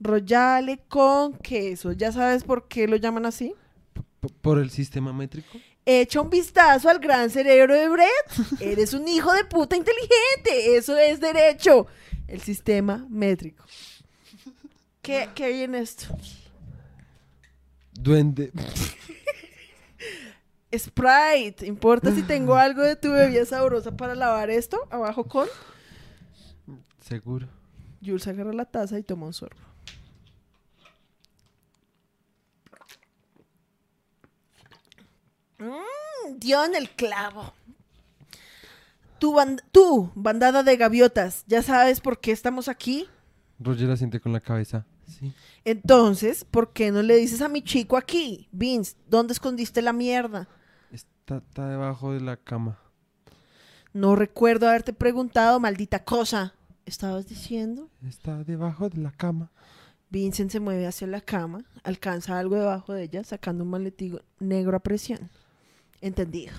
[0.00, 1.92] Royale con queso.
[1.92, 3.54] ¿Ya sabes por qué lo llaman así?
[4.40, 5.58] Por el sistema métrico.
[5.84, 8.10] Echa un vistazo al gran cerebro de Brett.
[8.60, 10.76] Eres un hijo de puta inteligente.
[10.76, 11.86] Eso es derecho.
[12.26, 13.64] El sistema métrico.
[15.02, 16.06] ¿Qué, qué hay en esto?
[17.92, 18.52] Duende.
[20.76, 21.66] Sprite.
[21.66, 24.86] ¿Importa si tengo algo de tu bebida sabrosa para lavar esto?
[24.90, 25.48] Abajo con.
[27.00, 27.48] Seguro.
[28.04, 29.69] Jules agarra la taza y toma un sorbo.
[35.60, 37.52] Mmm, dio en el clavo.
[39.22, 43.06] Band- tú, bandada de gaviotas, ¿ya sabes por qué estamos aquí?
[43.58, 44.86] Roger asiente con la cabeza.
[45.06, 45.32] Sí.
[45.64, 48.48] Entonces, ¿por qué no le dices a mi chico aquí?
[48.50, 50.48] Vince, ¿dónde escondiste la mierda?
[50.90, 52.78] Está, está debajo de la cama.
[53.92, 56.54] No recuerdo haberte preguntado, maldita cosa.
[56.86, 57.90] ¿Estabas diciendo?
[58.08, 59.50] Está debajo de la cama.
[60.08, 64.76] Vincent se mueve hacia la cama, alcanza algo debajo de ella, sacando un maletín negro
[64.76, 65.28] a presión.
[66.00, 66.52] Entendido.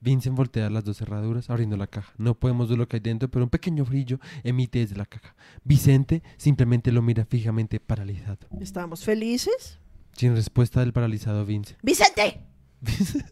[0.00, 2.12] Vincent voltea las dos cerraduras, abriendo la caja.
[2.18, 5.34] No podemos ver lo que hay dentro, pero un pequeño brillo emite desde la caja.
[5.64, 8.46] Vicente simplemente lo mira fijamente, paralizado.
[8.60, 9.78] ¿Estamos felices?
[10.12, 11.78] Sin respuesta del paralizado Vincent.
[11.82, 12.40] ¡Vicente!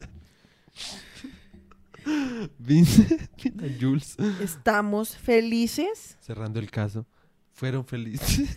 [2.59, 6.17] Vincent mira Jules ¿Estamos felices?
[6.21, 7.07] cerrando el caso.
[7.53, 8.57] Fueron felices.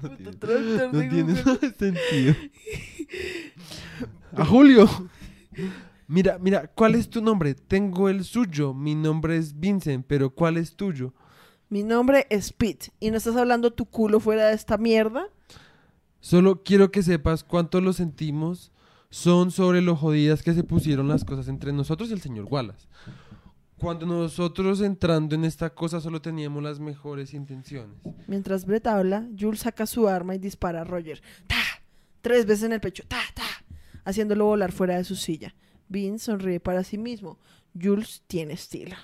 [0.00, 2.34] No tiene, no tiene sentido.
[4.36, 4.88] A Julio.
[6.06, 7.54] Mira, mira, ¿cuál es tu nombre?
[7.54, 8.72] Tengo el suyo.
[8.74, 11.12] Mi nombre es Vincent, pero ¿cuál es tuyo?
[11.68, 12.92] Mi nombre es Pete.
[13.00, 15.28] ¿Y no estás hablando tu culo fuera de esta mierda?
[16.20, 18.72] Solo quiero que sepas cuánto lo sentimos
[19.10, 22.86] son sobre lo jodidas que se pusieron las cosas entre nosotros y el señor Wallace.
[23.78, 27.96] Cuando nosotros entrando en esta cosa solo teníamos las mejores intenciones.
[28.26, 31.22] Mientras Brett habla, Jules saca su arma y dispara a Roger.
[31.46, 31.56] ¡Ta!
[32.20, 33.04] Tres veces en el pecho.
[33.06, 33.20] ¡Ta!
[33.34, 33.44] ¡Ta!
[34.08, 35.54] Haciéndolo volar fuera de su silla.
[35.86, 37.38] Vince sonríe para sí mismo.
[37.78, 38.96] Jules tiene estilo.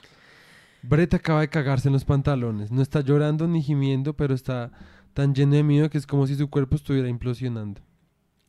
[0.80, 2.70] Brett acaba de cagarse en los pantalones.
[2.70, 4.72] No está llorando ni gimiendo, pero está
[5.12, 7.82] tan lleno de miedo que es como si su cuerpo estuviera implosionando.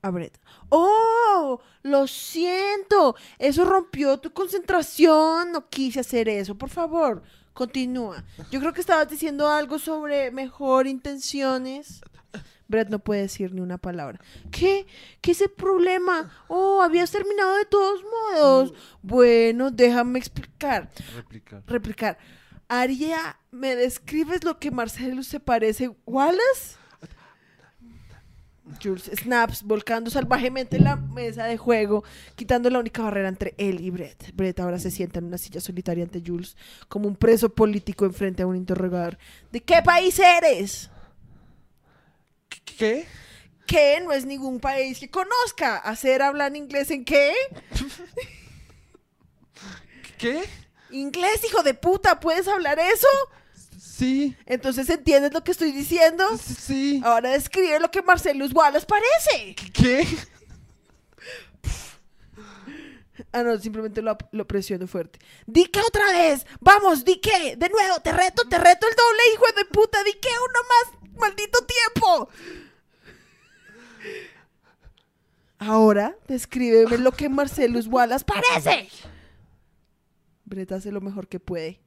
[0.01, 0.39] A Brett.
[0.69, 1.59] ¡Oh!
[1.83, 3.17] Lo siento.
[3.37, 5.51] Eso rompió tu concentración.
[5.51, 6.55] No quise hacer eso.
[6.57, 7.21] Por favor,
[7.53, 8.23] continúa.
[8.49, 12.01] Yo creo que estabas diciendo algo sobre mejor intenciones.
[12.67, 14.19] Brett no puede decir ni una palabra.
[14.51, 14.85] ¿Qué?
[15.21, 16.31] ¿Qué es el problema?
[16.47, 18.73] Oh, habías terminado de todos modos.
[19.01, 20.89] Bueno, déjame explicar.
[21.15, 21.63] Replicar.
[21.67, 22.17] Replicar.
[22.67, 25.91] Aria, ¿me describes lo que Marcelo se parece?
[26.05, 26.77] ¿Wallace?
[28.81, 32.03] Jules snaps, volcando salvajemente la mesa de juego,
[32.35, 34.31] quitando la única barrera entre él y Brett.
[34.33, 36.57] Brett ahora se sienta en una silla solitaria ante Jules,
[36.87, 39.17] como un preso político enfrente a un interrogador.
[39.51, 40.89] ¿De qué país eres?
[42.65, 43.07] ¿Qué?
[43.65, 44.01] ¿Qué?
[44.01, 45.77] No es ningún país que conozca.
[45.77, 47.33] ¿Hacer hablar inglés en qué?
[50.17, 50.43] ¿Qué?
[50.91, 52.19] ¿Inglés, hijo de puta?
[52.19, 53.07] ¿Puedes hablar eso?
[53.79, 54.35] Sí.
[54.45, 56.25] Entonces, ¿entiendes lo que estoy diciendo?
[56.37, 57.01] Sí.
[57.03, 59.55] Ahora describe lo que Marcelus Wallace parece.
[59.73, 60.07] ¿Qué?
[63.35, 65.19] Ah, no, simplemente lo, lo presiono fuerte.
[65.45, 66.45] ¿Di qué otra vez?
[66.61, 67.57] Vamos, di qué.
[67.57, 70.01] De nuevo, te reto, te reto el doble, hijo de puta.
[70.05, 72.29] Di qué uno más, maldito tiempo.
[75.57, 78.89] Ahora, descríbeme lo que Marcelus Wallace parece.
[80.45, 81.81] Brett hace lo mejor que puede.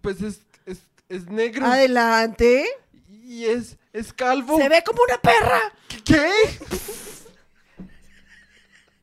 [0.00, 0.78] Pues es, es,
[1.08, 1.64] es negro.
[1.64, 2.66] Adelante.
[3.08, 4.58] Y es, es calvo.
[4.58, 5.60] Se ve como una perra.
[6.04, 6.28] ¿Qué?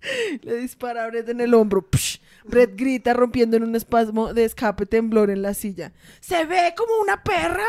[0.41, 1.87] Le dispara a Brett en el hombro.
[1.91, 2.19] Psh.
[2.45, 5.93] Brett grita rompiendo en un espasmo de escape temblor en la silla.
[6.19, 7.65] ¿Se ve como una perra?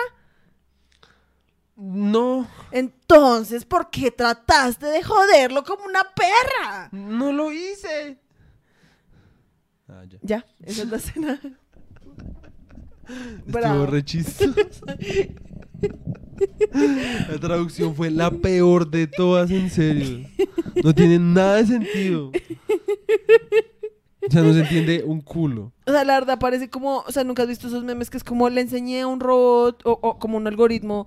[1.76, 6.88] No, Entonces, ¿por qué trataste de joderlo como una perra?
[6.92, 8.18] no lo hice.
[9.88, 10.18] Ah, ya.
[10.22, 11.40] Ya, esa es la escena.
[13.46, 14.04] Estuvo re.
[17.30, 20.26] La traducción fue la peor de todas, en serio.
[20.82, 22.30] No tiene nada de sentido.
[24.26, 25.72] O sea, no se entiende un culo.
[25.86, 28.24] O sea, la verdad parece como, o sea, nunca has visto esos memes que es
[28.24, 31.06] como le enseñé a un robot o, o como un algoritmo,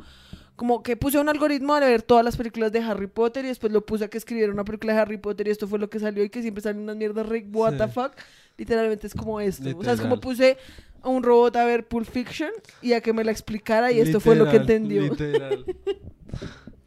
[0.55, 3.73] como que puse un algoritmo a ver todas las películas de Harry Potter y después
[3.73, 5.99] lo puse a que escribiera una película de Harry Potter y esto fue lo que
[5.99, 7.77] salió y que siempre salen unas mierdas re what Sí.
[7.79, 8.11] the fuck.
[8.55, 9.61] Literalmente es como esto.
[9.61, 9.99] O sea, es Literal.
[9.99, 10.57] como puse
[11.01, 14.19] a un robot a ver Pulp Fiction y a que me la explicara y esto
[14.19, 15.01] fue lo que entendió.
[15.03, 15.65] Literal.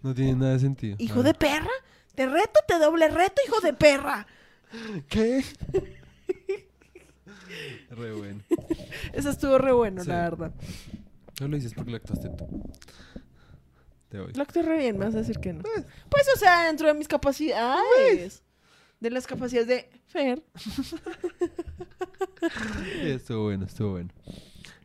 [0.03, 0.97] No tiene nada de sentido.
[0.99, 1.69] Hijo de perra,
[2.15, 4.27] te reto, te doble reto, hijo de perra.
[5.11, 5.45] ¿Qué?
[7.91, 8.43] Re bueno.
[9.13, 10.09] Eso estuvo re bueno, Sí.
[10.09, 10.53] la verdad.
[11.41, 12.71] No lo dices porque lo actuaste tú.
[14.09, 14.33] Te voy.
[14.33, 15.63] Lo actué re bien, me vas a decir que no.
[15.63, 18.43] Pues, o sea, dentro de mis capacidades.
[19.01, 20.43] De las capacidades de Fer.
[23.03, 24.11] Estuvo bueno, estuvo bueno.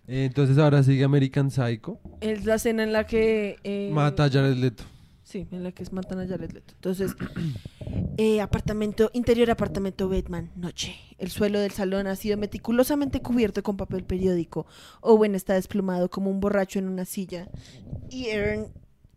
[0.08, 2.00] Eh, Entonces ahora sigue American Psycho.
[2.22, 3.58] Es la escena en la que...
[3.64, 4.84] eh, Mata a Jared Leto.
[5.24, 6.74] Sí, en la que es matan a Jared Leto.
[6.76, 7.16] Entonces,
[8.18, 10.96] eh, apartamento, interior apartamento Batman, noche.
[11.18, 14.68] El suelo del salón ha sido meticulosamente cubierto con papel periódico.
[15.02, 17.50] Owen está desplumado como un borracho en una silla.
[18.12, 18.68] Y Ern,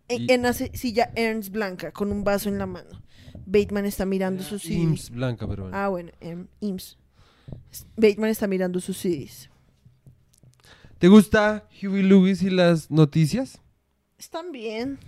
[0.08, 3.02] en, Y- en la si- silla Ernst blanca, con un vaso en la mano.
[3.50, 5.10] Bateman está mirando sus CDs.
[5.10, 5.76] Blanca, pero bueno.
[5.76, 6.98] Ah, bueno, em, IMSS.
[7.96, 9.48] Bateman está mirando sus CDs.
[10.98, 13.62] ¿Te gusta Huey Lewis y las noticias?
[14.18, 14.98] Están bien.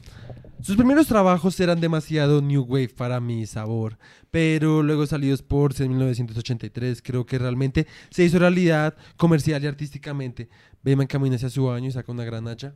[0.62, 3.98] Sus primeros trabajos eran demasiado New Wave para mi sabor,
[4.30, 10.48] pero luego salió Sports en 1983, creo que realmente se hizo realidad comercial y artísticamente.
[10.82, 12.74] Bayman camina hacia su baño y saca una gran hacha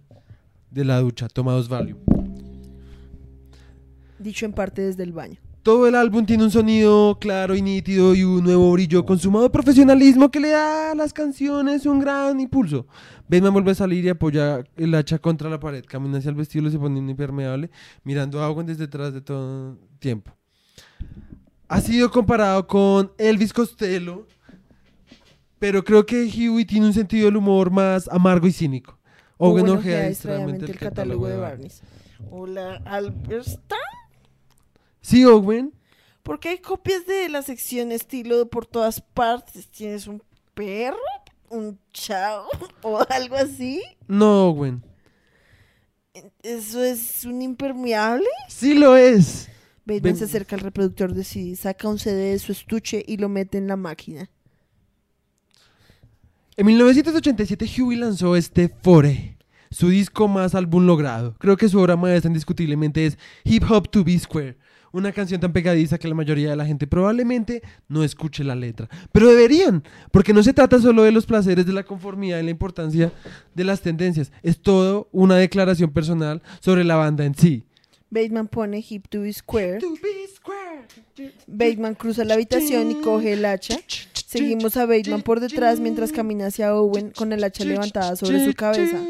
[0.71, 1.97] de la ducha, toma dos value.
[4.19, 5.44] Dicho en parte desde el baño.
[5.65, 10.31] Todo el álbum tiene un sonido claro y nítido y un nuevo brillo consumado profesionalismo
[10.31, 12.87] que le da a las canciones un gran impulso.
[13.29, 16.69] Batman vuelve a salir y apoya el hacha contra la pared, camina hacia el vestido
[16.69, 17.71] y se pone impermeable,
[18.03, 20.37] mirando a Owen desde detrás de todo tiempo.
[21.69, 24.27] Ha sido comparado con Elvis Costello,
[25.59, 28.99] pero creo que Huey tiene un sentido del humor más amargo y cínico.
[29.39, 31.39] Owen Owen ojea distraídamente el catálogo de.
[31.39, 31.81] Barneys.
[32.31, 33.77] Hola, Alberta.
[35.05, 35.75] Sí, Owen.
[36.23, 39.69] ¿Por qué hay copias de la sección estilo por todas partes?
[39.69, 40.23] ¿Tienes un
[40.55, 40.97] perro?
[41.51, 42.47] ¿Un chao?
[42.83, 43.83] ¿O algo así?
[44.09, 44.83] No, Owen.
[46.43, 48.27] ¿Eso es un impermeable?
[48.49, 49.51] Sí lo es.
[49.85, 53.19] Bateman Ven- se acerca al reproductor de CD, saca un CD de su estuche y
[53.19, 54.31] lo mete en la máquina.
[56.57, 59.37] En 1987 Huey lanzó este Fore,
[59.71, 61.35] su disco más álbum logrado.
[61.39, 64.57] Creo que su obra maestra indiscutiblemente es Hip Hop to Be Square,
[64.95, 68.89] una canción tan pegadiza que la mayoría de la gente probablemente no escuche la letra.
[69.13, 69.83] Pero deberían,
[70.13, 73.13] porque no se trata solo de los placeres de la conformidad y la importancia
[73.55, 77.65] de las tendencias, es todo una declaración personal sobre la banda en sí.
[78.09, 79.81] Bateman pone Hip to be Square.
[79.81, 80.87] To be square.
[81.49, 83.77] Bateman cruza la habitación y coge el hacha.
[84.13, 88.55] Seguimos a Bateman por detrás mientras camina hacia Owen con el hacha levantada sobre su
[88.55, 89.01] cabeza.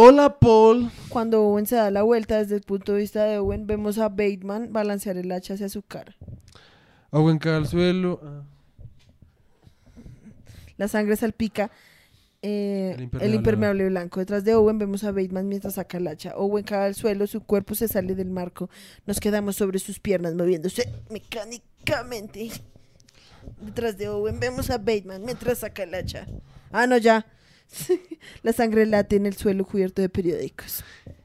[0.00, 0.92] Hola, Paul.
[1.08, 4.08] Cuando Owen se da la vuelta desde el punto de vista de Owen, vemos a
[4.08, 6.14] Bateman balancear el hacha hacia su cara.
[7.10, 8.20] Owen cae al suelo.
[8.22, 8.44] Ah,
[10.76, 11.72] La sangre salpica
[12.42, 14.20] eh, El el, impermeable impermeable blanco.
[14.20, 16.36] Detrás de Owen vemos a Bateman mientras saca el hacha.
[16.36, 18.70] Owen cae al suelo, su cuerpo se sale del marco.
[19.04, 22.52] Nos quedamos sobre sus piernas moviéndose mecánicamente.
[23.60, 26.28] Detrás de Owen vemos a Bateman mientras saca el hacha.
[26.70, 27.26] Ah, no, ya.
[28.42, 30.84] La sangre late en el suelo cubierto de periódicos.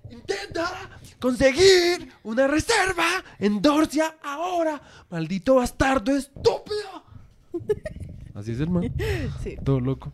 [0.10, 0.89] Intenta
[1.20, 4.82] conseguir una reserva en Dorcia ahora.
[5.10, 7.04] Maldito bastardo estúpido.
[8.34, 8.88] Así es, hermano.
[9.44, 9.58] Sí.
[9.64, 10.12] Todo loco.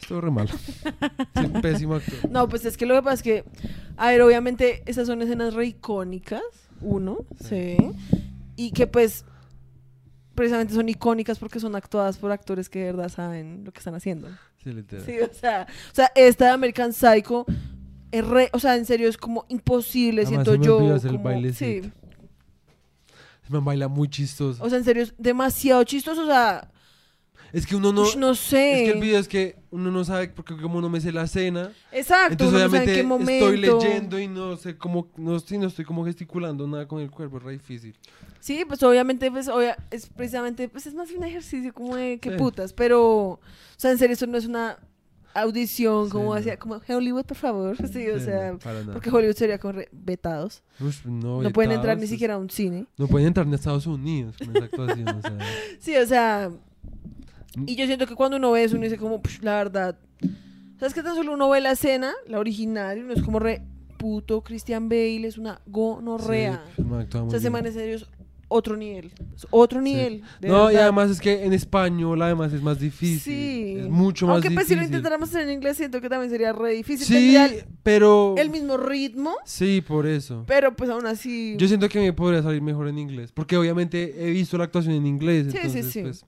[0.00, 0.50] Estuvo re malo.
[0.50, 2.18] Sí, pésimo actor.
[2.30, 3.44] No, pues es que lo que pasa es que,
[3.96, 6.42] a ver, obviamente esas son escenas re icónicas,
[6.80, 7.76] uno, sí,
[8.56, 9.24] y que pues
[10.40, 13.94] precisamente son icónicas porque son actuadas por actores que de verdad saben lo que están
[13.94, 14.28] haciendo.
[14.62, 15.04] Sí, literal.
[15.06, 17.46] Sí, o sea, o sea, esta de American Psycho
[18.12, 20.94] es re, o sea, en serio es como imposible, Además, siento yo.
[20.94, 21.88] el como- bailecito.
[21.88, 21.92] sí,
[23.46, 24.62] Se me baila muy chistoso.
[24.62, 26.70] o sea, en serio es demasiado chistoso, o sea,
[27.52, 28.02] es que uno no.
[28.02, 28.82] ush, no sé.
[28.84, 31.22] Es que el video es que uno no sabe porque como no me sé la
[31.24, 31.70] escena.
[31.92, 33.32] Exacto, Entonces uno no sabe obviamente en qué momento.
[33.50, 37.10] estoy leyendo y no sé cómo, no, sí, no estoy como gesticulando nada con el
[37.10, 37.96] cuerpo, es re difícil.
[38.40, 42.30] Sí, pues obviamente, pues obvia- es precisamente, pues es más un ejercicio como de que
[42.30, 42.36] Sí.
[42.36, 43.40] putas, pero, o
[43.76, 44.78] sea, en serio, eso no es una
[45.32, 46.34] audición Sí, como no.
[46.34, 49.88] hacia, como Hollywood, por favor, sí, o Sí, sea, no, porque Hollywood sería como re-
[49.92, 53.52] vetados, Ush, no, no pueden entrar ni siquiera a un cine, No pueden entrar ni
[53.52, 55.38] a Estados Unidos con esa actuación, o sea.
[55.80, 56.50] sí, o sea.
[57.66, 59.98] Y yo siento que cuando uno ve eso, uno dice como, "Psh, la verdad,
[60.78, 63.62] ¿sabes qué tan solo uno ve la escena, la original, y uno es como re,
[63.98, 68.06] puto, Christian Bale es una gonorrea, Sí, actúa o sea, ese man en serio es
[68.52, 70.82] otro nivel, es otro nivel, de No, y verdad.
[70.84, 73.20] además es que en español además es más difícil.
[73.20, 73.76] Sí.
[73.78, 74.56] Es mucho más Aunque difícil.
[74.56, 77.06] pues si lo intentáramos hacer en inglés siento que también sería re difícil.
[77.06, 78.34] Sí, el, pero...
[78.38, 80.42] el mismo ritmo, Sí, por eso.
[80.48, 81.54] pero pues aún así...
[81.58, 83.30] Yo siento que me podría salir mejor en inglés.
[83.30, 85.44] Porque obviamente he visto la actuación en inglés.
[85.46, 86.02] Sí, sí, entonces, sí.
[86.02, 86.26] Pues,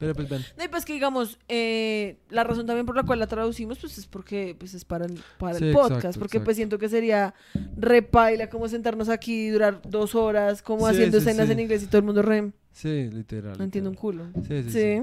[0.00, 0.42] pero pues ven.
[0.58, 3.96] No, y pues que digamos, eh, la razón también por la cual la traducimos pues
[3.98, 5.92] es porque pues es para el, para Sí, el podcast.
[5.96, 6.44] exacto, porque exacto.
[6.46, 7.34] pues siento que sería
[7.76, 11.82] repaila como sentarnos aquí y durar dos horas como Sí, haciendo sí, escenas en inglés
[11.84, 12.50] y todo el mundo re...
[12.72, 13.56] Sí, literal.
[13.58, 14.24] No entiendo un culo.
[14.48, 15.02] Sí, sí.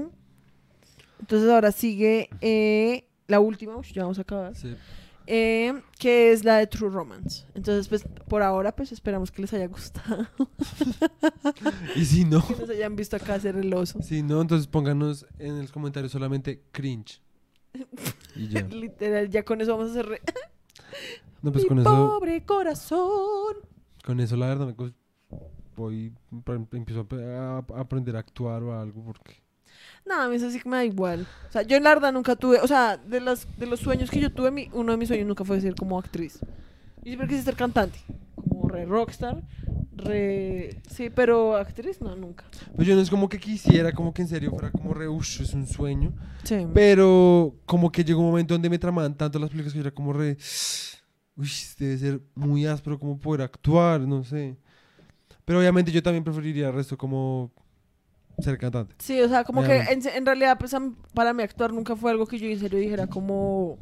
[1.20, 4.54] Entonces ahora sigue eh, la última, ya vamos a acabar.
[4.56, 4.74] Sí.
[5.30, 7.44] Eh, que es la de True Romance.
[7.54, 10.26] Entonces, pues, por ahora, pues, esperamos que les haya gustado.
[11.96, 14.00] Y si no, que nos hayan visto acá hacer el oso.
[14.02, 17.20] si no, entonces pónganos en los comentarios solamente cringe.
[18.34, 18.62] Y ya.
[18.70, 20.06] Literal, ya con eso vamos a hacer...
[20.06, 20.22] re-
[21.42, 23.54] No, pues Mi con eso, pobre corazón.
[24.04, 24.92] con eso la verdad me
[25.76, 26.12] voy,
[26.72, 29.40] empiezo a aprender a actuar o algo porque...
[30.08, 31.26] No, a mí eso sí que me da igual.
[31.48, 32.60] O sea, yo en la verdad nunca tuve...
[32.60, 35.26] O sea, de, las, de los sueños que yo tuve, mi, uno de mis sueños
[35.26, 36.38] nunca fue ser como actriz.
[37.02, 37.98] Y siempre quise ser cantante.
[38.34, 39.42] Como re rockstar.
[39.94, 40.80] Re...
[40.90, 42.44] Sí, pero actriz no, nunca.
[42.74, 45.42] Pues yo no es como que quisiera, como que en serio fuera como re, ush,
[45.42, 46.14] es un sueño.
[46.44, 46.66] Sí.
[46.72, 49.94] Pero como que llegó un momento donde me tramaban tanto las películas que yo era
[49.94, 50.38] como re...
[51.36, 54.56] Uy, debe ser muy áspero como poder actuar, no sé.
[55.44, 57.52] Pero obviamente yo también preferiría el resto como
[58.40, 58.94] ser cantante.
[58.98, 60.74] Sí, o sea, como que en, en realidad, pues,
[61.14, 63.78] para mí actuar nunca fue algo que yo en serio dijera como,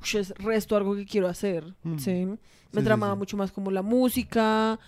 [0.00, 1.98] "Ush, es resto algo que quiero hacer, Mm.
[1.98, 2.26] ¿sí?
[2.72, 3.18] Me sí, tramaba sí.
[3.18, 4.78] mucho más como la música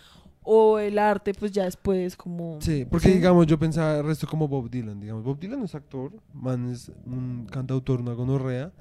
[0.43, 2.59] o el arte, pues ya después como...
[2.61, 5.23] Sí, porque digamos yo pensaba el resto como Bob Dylan, digamos.
[5.25, 8.73] Bob Dylan es actor, man es un cantautor, una gonorrea,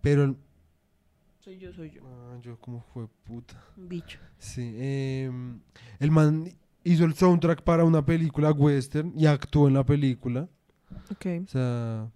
[0.00, 0.24] pero...
[0.24, 0.36] el-
[1.40, 3.60] Soy yo, soy yo, Ah, yo como fue puta.
[3.76, 4.18] un bicho.
[4.38, 5.58] Sí, em,
[5.98, 6.52] el man
[6.84, 10.48] hizo el soundtrack para una película western y actuó en la película.
[11.10, 11.26] Ok.
[11.44, 12.10] O sea,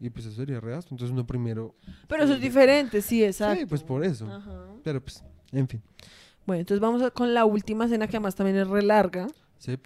[0.00, 0.94] y pues eso sería reasto.
[0.94, 1.74] Entonces uno primero...
[2.08, 3.60] Pero eso es diferente, sí, exacto.
[3.60, 4.26] Sí, pues por eso.
[4.30, 4.66] Ajá.
[4.82, 5.82] Pero pues, en fin.
[6.46, 9.26] Bueno, entonces vamos a- con la última escena que además también es re larga.
[9.58, 9.76] Sí.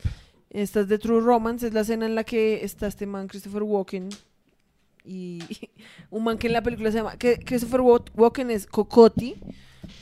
[0.50, 3.62] Esta es de True Romance, es la escena en la que está este man Christopher
[3.62, 4.08] Walken
[5.04, 5.38] y
[6.10, 9.36] un man que en la película se llama, que Christopher Wa- Walken es Cocotti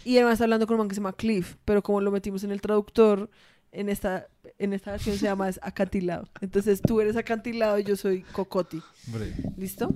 [0.04, 2.42] y además está hablando con un man que se llama Cliff, pero como lo metimos
[2.44, 3.30] en el traductor,
[3.72, 6.28] en esta, en esta versión se llama es acantilado.
[6.40, 8.82] Entonces tú eres acantilado y yo soy Cocotti.
[9.06, 9.34] Breve.
[9.56, 9.94] ¿Listo?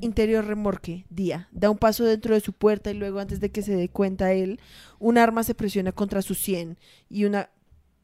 [0.00, 1.48] Interior remorque, día.
[1.52, 4.32] Da un paso dentro de su puerta y luego antes de que se dé cuenta
[4.32, 4.60] él,
[4.98, 6.78] un arma se presiona contra su sien
[7.08, 7.50] y una...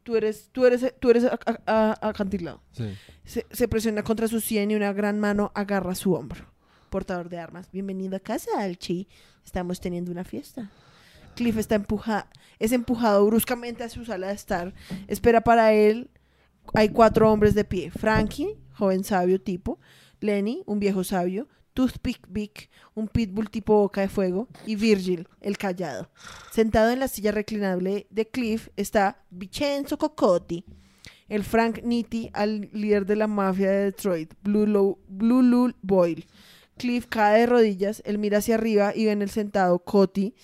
[0.03, 1.25] Tú eres, tú eres, tú eres
[1.67, 2.63] acantilado.
[2.73, 2.89] Sí.
[3.25, 6.47] Se, se presiona contra su sien y una gran mano agarra su hombro.
[6.89, 7.71] Portador de armas.
[7.71, 9.09] Bienvenido a casa, Alchi.
[9.45, 10.71] Estamos teniendo una fiesta.
[11.41, 12.29] Cliff está empuja
[12.59, 14.75] es empujado bruscamente a su sala de estar.
[15.09, 16.11] Espera para él.
[16.75, 17.91] Hay cuatro hombres de pie.
[17.91, 19.79] Frankie, joven sabio tipo.
[20.21, 21.49] Lenny, un viejo sabio.
[21.73, 26.11] Toothpick Vic, un pitbull tipo boca de fuego, y Virgil, el callado.
[26.51, 30.65] Sentado en la silla reclinable de Cliff está Vincenzo Cocotti,
[31.31, 36.27] el Frank Nitti, al líder de la mafia de Detroit, Blue, Lo- Blue Lou Boyle.
[36.77, 40.35] Cliff cae de rodillas, él mira hacia arriba y ve en el sentado Coti.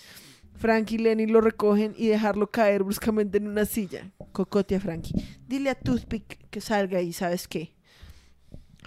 [0.59, 4.11] Frank y Lenny lo recogen y dejarlo caer bruscamente en una silla.
[4.33, 5.15] Cocotti a Frankie.
[5.47, 7.77] Dile a Toothpick que salga y ¿sabes qué?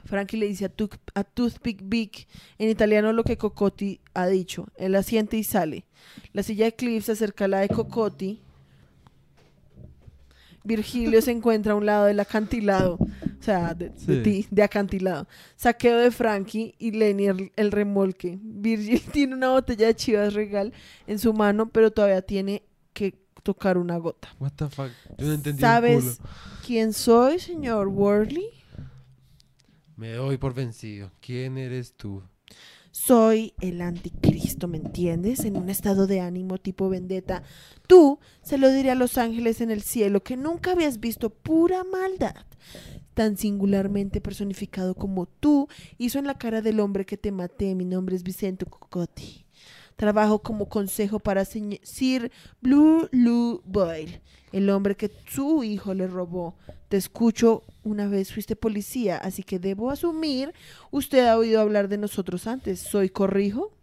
[0.05, 4.67] Frankie le dice a Toothpick Big en italiano lo que Cocotti ha dicho.
[4.75, 5.85] Él asiente y sale.
[6.33, 8.41] La silla de Cliff se acerca a la de Cocotti.
[10.63, 12.97] Virgilio se encuentra a un lado del acantilado.
[13.39, 13.89] O sea, de,
[14.21, 15.27] ti, de acantilado.
[15.55, 18.37] Saqueo de Frankie y Lenny el, el remolque.
[18.41, 20.73] Virgil tiene una botella de Chivas Regal
[21.07, 22.63] en su mano, pero todavía tiene
[22.93, 24.29] que tocar una gota.
[24.39, 24.91] What the fuck?
[25.17, 26.29] Yo no entendí un ¿Sabes culo.
[26.65, 28.45] quién soy, señor Worley?
[29.95, 31.11] Me doy por vencido.
[31.21, 32.23] ¿Quién eres tú?
[32.91, 35.45] Soy el anticristo, ¿me entiendes?
[35.45, 37.43] En un estado de ánimo tipo vendetta.
[37.87, 41.83] Tú se lo diré a los ángeles en el cielo que nunca habías visto pura
[41.83, 42.35] maldad.
[43.19, 45.67] Tan singularmente personificado como tú
[45.97, 47.75] hizo en la cara del hombre que te maté.
[47.75, 49.45] Mi nombre es Vicente Cocotti.
[49.97, 54.21] Trabajo como consejo para Sir Blue Lou Boyle,
[54.53, 56.55] el hombre que su hijo le robó.
[56.87, 60.53] Te escucho una vez fuiste policía, así que debo asumir
[60.89, 62.79] usted ha oído hablar de nosotros antes.
[62.79, 63.73] ¿Soy corrijo?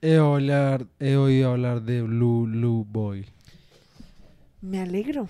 [0.00, 3.26] He, hablar- he oído hablar de Blue Blue Boy.
[4.60, 5.28] Me alegro.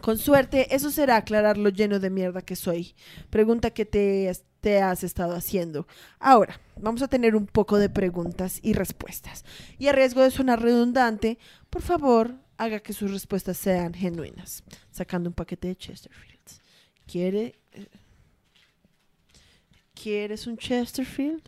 [0.00, 2.94] Con suerte, eso será aclarar lo lleno de mierda que soy.
[3.30, 5.86] Pregunta que te, te has estado haciendo.
[6.18, 9.44] Ahora, vamos a tener un poco de preguntas y respuestas.
[9.78, 11.38] Y a riesgo de sonar redundante,
[11.68, 14.62] por favor, haga que sus respuestas sean genuinas.
[14.90, 16.60] Sacando un paquete de Chesterfields.
[17.06, 17.58] ¿Quiere...
[17.72, 17.86] eh,
[19.94, 21.42] ¿Quieres un Chesterfield?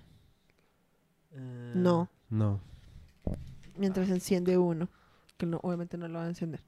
[1.75, 2.11] No.
[2.29, 2.61] No.
[3.77, 4.89] mientras enciende uno,
[5.39, 6.61] que no, obviamente no lo va a encender.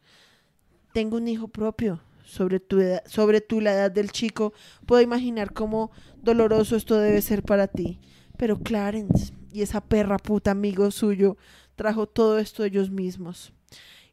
[0.95, 2.01] Tengo un hijo propio.
[2.25, 4.55] Sobre tu, edad, sobre tu la edad del chico,
[4.87, 5.91] puedo imaginar cómo
[6.23, 7.99] doloroso esto debe ser para ti.
[8.39, 11.37] Pero Clarence y esa perra puta amigo suyo
[11.77, 13.53] trajo todo esto ellos mismos.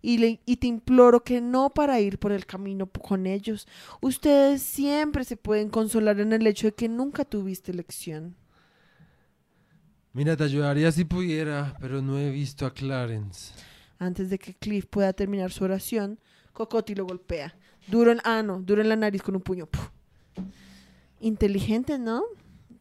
[0.02, 3.68] Y, le- y te imploro que no para ir por el camino con ellos.
[4.02, 8.36] Ustedes siempre se pueden consolar en el hecho de que nunca tuviste elección.
[10.14, 13.54] Mira, te ayudaría si pudiera, pero no he visto a Clarence.
[14.00, 16.20] Antes de que Cliff pueda terminar su oración,
[16.54, 17.56] Cocotti lo golpea.
[17.88, 19.68] Duro en, ah, duro en la nariz con un puño.
[21.20, 22.24] Inteligente, ¿no?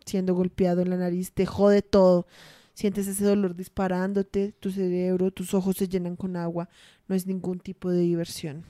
[0.05, 2.27] Siendo golpeado en la nariz, te jode todo.
[2.75, 6.69] Sientes ese dolor disparándote, tu cerebro, tus ojos se llenan con agua.
[7.09, 8.65] No es ningún tipo de diversión.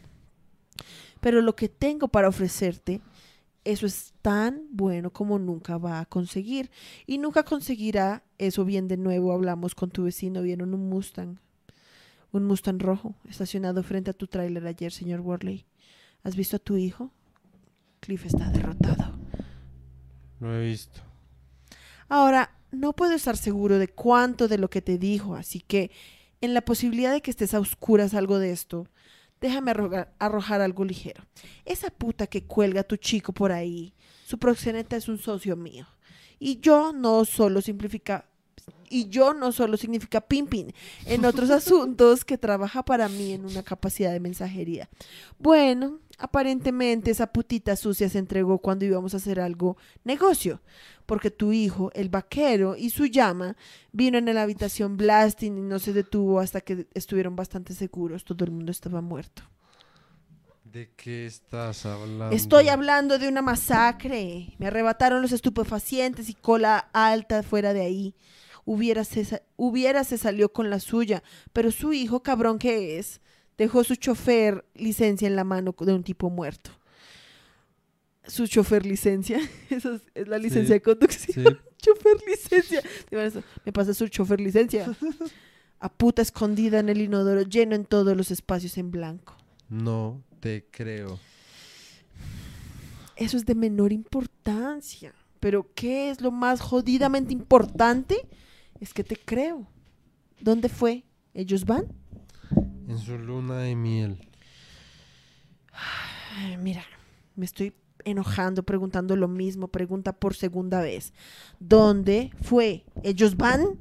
[1.21, 3.01] Pero lo que tengo para ofrecerte,
[3.65, 6.71] eso es tan bueno como nunca va a conseguir.
[7.07, 9.33] Y nunca conseguirá eso bien de nuevo.
[9.33, 11.39] Hablamos con tu vecino, vieron un Mustang.
[12.33, 15.67] Un Mustang rojo estacionado frente a tu tráiler ayer, señor Worley.
[16.23, 17.13] ¿Has visto a tu hijo?
[18.01, 19.19] Cliff está derrotado.
[20.39, 21.01] Lo he visto.
[22.09, 25.91] Ahora, no puedo estar seguro de cuánto de lo que te dijo, así que,
[26.41, 28.87] en la posibilidad de que estés a oscuras algo de esto,
[29.41, 31.25] déjame arrojar, arrojar algo ligero.
[31.65, 35.87] Esa puta que cuelga a tu chico por ahí, su proxeneta es un socio mío.
[36.39, 38.30] Y yo no solo simplifica
[38.89, 40.73] y yo no solo significa pimpin
[41.07, 44.89] en otros asuntos que trabaja para mí en una capacidad de mensajería.
[45.39, 50.61] Bueno, aparentemente esa putita sucia se entregó cuando íbamos a hacer algo negocio,
[51.07, 53.57] porque tu hijo, el vaquero y su llama
[53.93, 58.45] vino en la habitación blasting y no se detuvo hasta que estuvieron bastante seguros, todo
[58.45, 59.43] el mundo estaba muerto.
[60.73, 62.31] ¿De qué estás hablando?
[62.31, 64.55] Estoy hablando de una masacre.
[64.59, 68.15] Me arrebataron los estupefacientes y cola alta fuera de ahí.
[68.65, 73.21] Hubiera se, sa- hubiera se salió con la suya, pero su hijo, cabrón que es,
[73.59, 76.71] dejó su chofer licencia en la mano de un tipo muerto.
[78.27, 79.39] Su chofer licencia,
[79.71, 80.73] esa es, es la licencia Sí.
[80.75, 81.47] de conducción.
[81.47, 81.61] Sí.
[81.79, 82.83] chofer licencia.
[83.65, 84.95] Me pasa su chofer licencia.
[85.83, 89.35] A puta escondida en el inodoro, lleno en todos los espacios en blanco.
[89.71, 91.19] No te creo.
[93.17, 95.15] Eso es de menor importancia.
[95.41, 98.27] Pero ¿qué es lo más jodidamente importante?
[98.81, 99.67] Es que te creo.
[100.41, 101.05] ¿Dónde fue?
[101.35, 101.85] ¿Ellos van?
[102.89, 104.29] En su luna de miel.
[106.37, 106.83] Ay, mira,
[107.37, 107.75] me estoy
[108.05, 111.13] enojando preguntando lo mismo, pregunta por segunda vez.
[111.59, 112.85] ¿Dónde fue?
[113.03, 113.79] ¿Ellos van?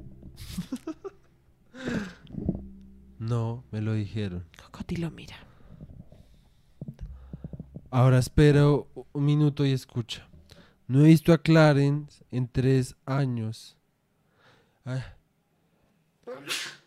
[3.18, 4.46] No, me lo dijeron.
[4.62, 5.36] Cocoti lo mira.
[7.90, 10.26] Ahora espero un minuto y escucha.
[10.88, 13.76] No he visto a Clarence en tres años.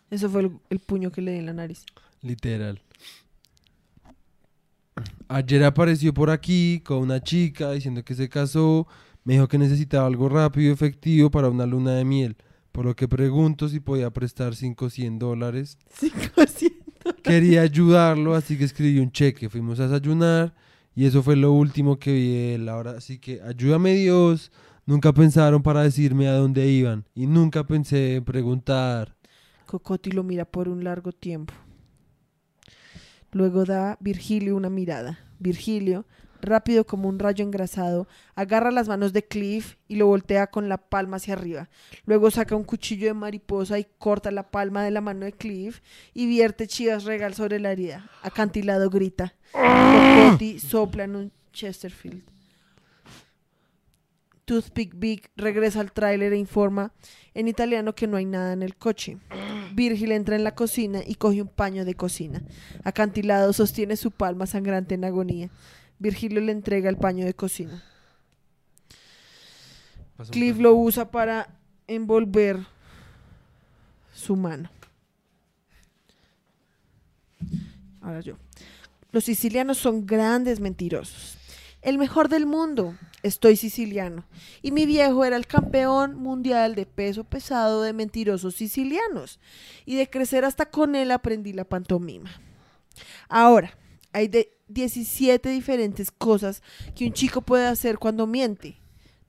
[0.10, 1.86] Eso fue el, el puño que le di en la nariz.
[2.22, 2.82] literal.
[5.28, 8.88] Ayer apareció por aquí con una chica diciendo que se casó.
[9.24, 12.36] Me dijo que necesitaba algo rápido y efectivo para una luna de miel.
[12.72, 15.78] Por lo que pregunto si podía prestar 500 dólares.
[16.00, 17.16] 500.
[17.24, 19.50] Quería ayudarlo, así que escribí un cheque.
[19.50, 20.54] Fuimos a desayunar
[20.96, 22.70] y eso fue lo último que vi de él.
[22.70, 24.52] Ahora sí que ayúdame Dios.
[24.86, 29.16] Nunca pensaron para decirme a dónde iban y nunca pensé en preguntar.
[29.66, 31.54] Cocoti lo mira por un largo tiempo.
[33.32, 35.20] Luego da Virgilio una mirada.
[35.40, 36.06] Virgilio,
[36.42, 40.78] rápido como un rayo engrasado, agarra las manos de Cliff y lo voltea con la
[40.78, 41.70] palma hacia arriba.
[42.06, 45.80] Luego saca un cuchillo de mariposa y corta la palma de la mano de Cliff
[46.14, 48.10] y vierte chivas regal sobre la herida.
[48.22, 49.34] Acantilado grita.
[49.54, 52.33] Cocoti sopla en un Chesterfield.
[54.46, 56.92] Toothpick Big regresa al tráiler e informa
[57.34, 59.18] en italiano que no hay nada en el coche.
[59.74, 62.42] Virgil entra en la cocina y coge un paño de cocina.
[62.84, 65.50] Acantilado sostiene su palma sangrante en agonía.
[66.00, 67.84] Virgilio le entrega el paño de cocina.
[70.30, 71.48] Cliff lo usa para
[71.88, 72.60] envolver
[74.14, 74.70] su mano.
[78.02, 78.38] Ahora yo.
[79.12, 81.38] Los sicilianos son grandes mentirosos.
[81.82, 82.96] El mejor del mundo.
[83.24, 84.26] Estoy siciliano.
[84.62, 89.40] Y mi viejo era el campeón mundial de peso pesado de mentirosos sicilianos.
[89.86, 92.30] Y de crecer hasta con él aprendí la pantomima.
[93.30, 93.78] Ahora,
[94.12, 96.62] hay de 17 diferentes cosas
[96.96, 98.80] que un chico puede hacer cuando miente.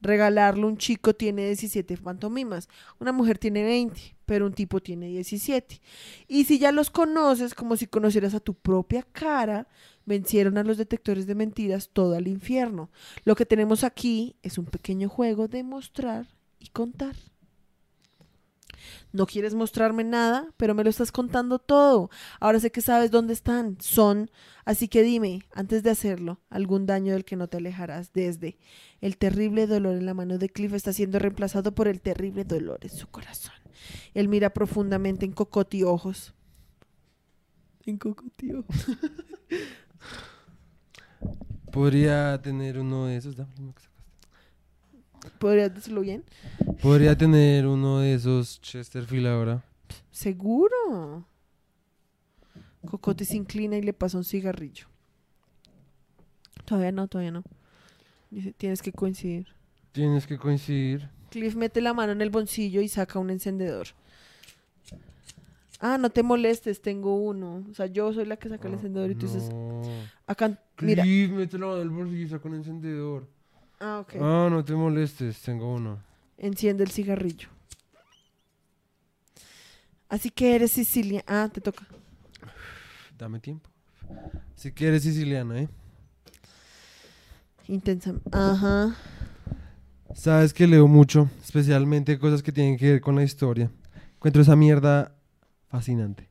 [0.01, 2.69] Regalarlo un chico tiene 17 pantomimas,
[3.01, 5.81] una mujer tiene 20, pero un tipo tiene 17.
[6.29, 9.69] Y si ya los conoces como si conocieras a tu propia cara,
[10.07, 12.91] vencieron a los detectores de mentiras todo al infierno.
[13.25, 16.27] Lo que tenemos aquí es un pequeño juego de mostrar
[16.59, 17.17] y contar.
[19.13, 22.11] No quieres mostrarme nada, pero me lo estás contando todo.
[22.41, 23.77] Ahora sé que sabes dónde están.
[23.81, 24.31] Son.
[24.65, 28.59] Así que dime, antes de hacerlo, algún daño del que no te alejarás desde.
[29.01, 32.81] El terrible dolor en la mano de Cliff está siendo reemplazado por el terrible dolor
[32.83, 33.64] en su corazón.
[34.15, 36.35] Él mira profundamente en Cocoti ojos.
[37.87, 38.87] En Cocoti ojos.
[41.73, 43.35] Podría tener uno de esos.
[45.39, 46.25] ¿Podrías decirlo bien?
[46.81, 49.65] Podría tener uno de esos Chesterfield ahora.
[50.11, 51.27] Seguro.
[52.87, 54.87] Cocote se inclina y le pasa un cigarrillo.
[56.65, 57.43] Todavía no, todavía no.
[58.31, 59.49] Dice, tienes que coincidir.
[59.93, 61.09] Tienes que coincidir.
[61.35, 63.89] Cliff mete la mano en el bolsillo y saca un encendedor.
[65.81, 67.65] Ah, no te molestes, tengo uno.
[67.69, 69.83] O sea, yo soy la que saca el encendedor y tú dices, No.
[70.29, 71.03] acá, mira.
[71.03, 73.27] Cliff, mételo en el bolsillo y saca un encendedor.
[73.81, 74.15] Ah, ok.
[74.21, 75.99] Ah, no te molestes, tengo uno.
[76.39, 77.49] Enciende el cigarrillo.
[80.09, 81.25] Así que eres Sicilia.
[81.27, 81.85] Ah, te toca.
[83.19, 83.69] Dame tiempo.
[84.55, 85.69] Si quieres siciliano, ¿eh?
[87.67, 88.15] Intensa.
[88.31, 88.95] Ajá.
[90.15, 93.71] Sabes que leo mucho, especialmente cosas que tienen que ver con la historia.
[94.15, 95.15] Encuentro esa mierda
[95.69, 96.29] fascinante.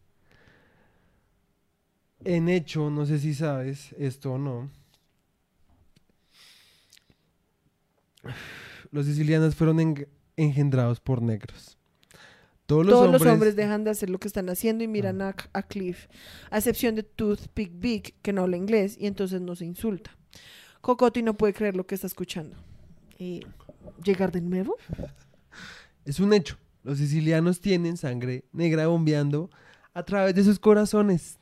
[2.23, 4.69] En hecho, no sé si sabes esto o no.
[8.91, 10.07] Los sicilianos fueron en-
[10.37, 11.77] engendrados por negros.
[12.65, 15.21] Todos los Todos hombres, los hombres dejan de hacer lo que están haciendo y miran
[15.21, 16.07] a, a Cliff,
[16.49, 20.15] a excepción de Toothpick Big, que no habla inglés y entonces no se insulta.
[20.79, 22.55] Cocotti no puede creer lo que está escuchando.
[23.19, 23.41] Eh,
[24.03, 24.75] ¿Llegar de nuevo?
[26.05, 26.57] Es un hecho.
[26.83, 29.49] Los sicilianos tienen sangre negra bombeando
[29.93, 31.39] a través de sus corazones.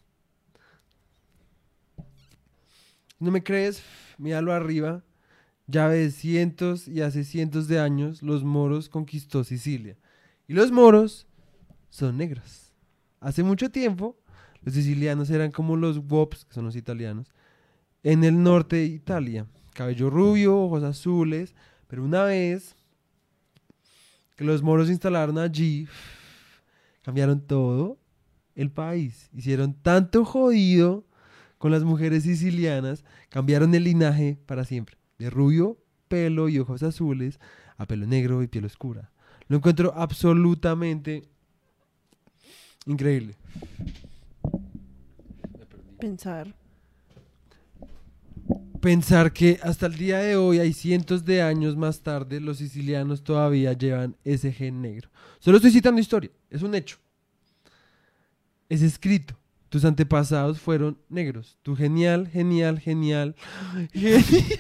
[3.18, 3.82] ¿No me crees?
[4.20, 5.04] Míralo arriba.
[5.66, 9.98] Ya ves, cientos y hace cientos de años los moros conquistó Sicilia.
[10.48, 11.28] Y los moros
[11.90, 12.74] son negros.
[13.20, 14.18] Hace mucho tiempo
[14.64, 17.32] los sicilianos eran como los wops, que son los italianos,
[18.04, 19.48] en el norte de Italia.
[19.74, 21.56] Cabello rubio, ojos azules.
[21.92, 22.74] Pero una vez
[24.38, 25.90] que los moros se instalaron allí,
[27.02, 28.00] cambiaron todo
[28.56, 29.30] el país.
[29.34, 31.04] Hicieron tanto jodido
[31.58, 34.96] con las mujeres sicilianas, cambiaron el linaje para siempre.
[35.20, 37.42] De rubio, pelo y ojos azules
[37.76, 39.12] a pelo negro y piel oscura.
[39.50, 41.28] Lo encuentro absolutamente
[42.86, 43.36] increíble.
[46.00, 46.61] Pensar
[48.82, 53.24] pensar que hasta el día de hoy, hay cientos de años más tarde, los sicilianos
[53.24, 55.10] todavía llevan ese gen negro.
[55.40, 56.98] Solo estoy citando historia, es un hecho.
[58.68, 59.38] Es escrito.
[59.70, 61.58] Tus antepasados fueron negros.
[61.62, 63.36] Tu genial, genial, genial.
[63.94, 64.26] genial.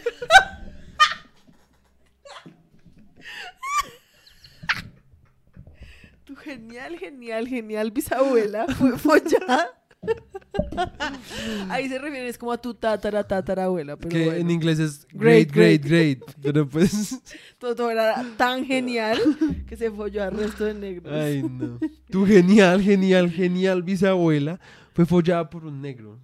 [6.24, 9.80] tu genial, genial, genial bisabuela fue follada
[11.69, 14.39] Ahí se refiere es como a tu tatara tatarabuela, pero que bueno.
[14.39, 16.19] en inglés es Great, great, great, great.
[16.19, 16.37] great.
[16.41, 17.19] Pero pues.
[17.59, 19.19] todo, todo era tan genial
[19.67, 21.13] que se folló al resto de negros.
[21.13, 21.79] Ay, no.
[22.09, 24.59] Tu genial, genial, genial bisabuela
[24.93, 26.19] fue follada por un negro.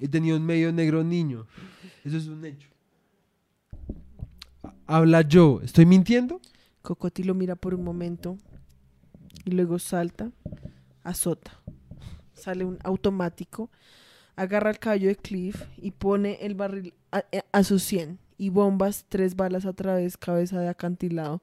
[0.00, 1.46] Y tenía un medio negro niño.
[2.04, 2.68] Eso es un hecho.
[4.86, 5.60] Habla yo.
[5.62, 6.40] ¿Estoy mintiendo?
[6.82, 8.38] Cocoti lo mira por un momento
[9.44, 10.30] y luego salta,
[11.02, 11.60] azota.
[12.38, 13.70] Sale un automático,
[14.36, 18.50] agarra el caballo de Cliff y pone el barril a, eh, a su 100 y
[18.50, 21.42] bombas tres balas a través cabeza de acantilado.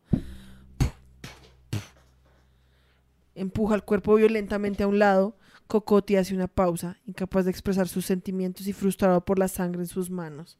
[3.35, 5.37] Empuja el cuerpo violentamente a un lado.
[5.67, 9.87] Cocoti hace una pausa, incapaz de expresar sus sentimientos y frustrado por la sangre en
[9.87, 10.57] sus manos.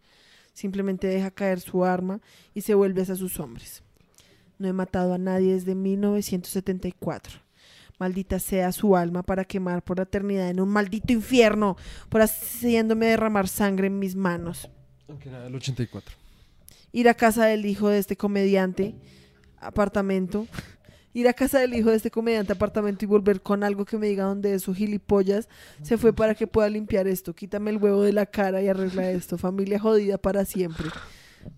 [0.54, 2.22] Simplemente deja caer su arma
[2.54, 3.84] y se vuelve hacia sus hombres.
[4.58, 7.45] No he matado a nadie desde 1974.
[8.00, 11.78] Maldita sea su alma para quemar por la eternidad en un maldito infierno,
[12.10, 14.70] por haciéndome derramar sangre en mis manos.
[15.08, 16.16] Aunque nada, el 84.
[16.92, 18.96] Ir a casa del hijo de este comediante,
[19.60, 20.48] apartamento.
[21.14, 24.08] Ir a casa del hijo de este comediante, apartamento y volver con algo que me
[24.08, 25.48] diga dónde es su gilipollas.
[25.82, 27.34] Se fue para que pueda limpiar esto.
[27.34, 29.38] Quítame el huevo de la cara y arregla esto.
[29.38, 30.88] Familia jodida para siempre.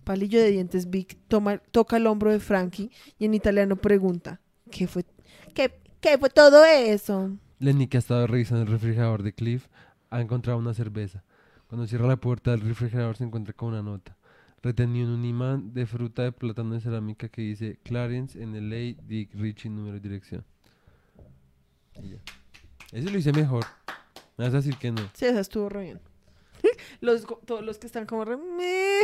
[0.04, 4.86] Palillo de dientes Vic toma, toca el hombro de Frankie y en italiano pregunta, ¿qué
[4.86, 5.04] fue,
[5.54, 7.30] qué, qué fue todo eso?
[7.58, 9.66] Lenny, que ha estado revisando el refrigerador de Cliff,
[10.10, 11.24] ha encontrado una cerveza.
[11.68, 14.16] Cuando cierra la puerta del refrigerador se encuentra con una nota.
[14.62, 18.70] Retenido en un imán de fruta de plátano de cerámica que dice Clarence en el
[18.70, 20.44] LA, Dick Ritchie, número y dirección.
[22.02, 22.18] Y ya.
[22.92, 23.64] Ese lo hice mejor.
[24.36, 25.02] Me vas a decir que no.
[25.14, 26.00] Sí, esa estuvo re bien.
[27.00, 28.36] Los, todos los que están como re...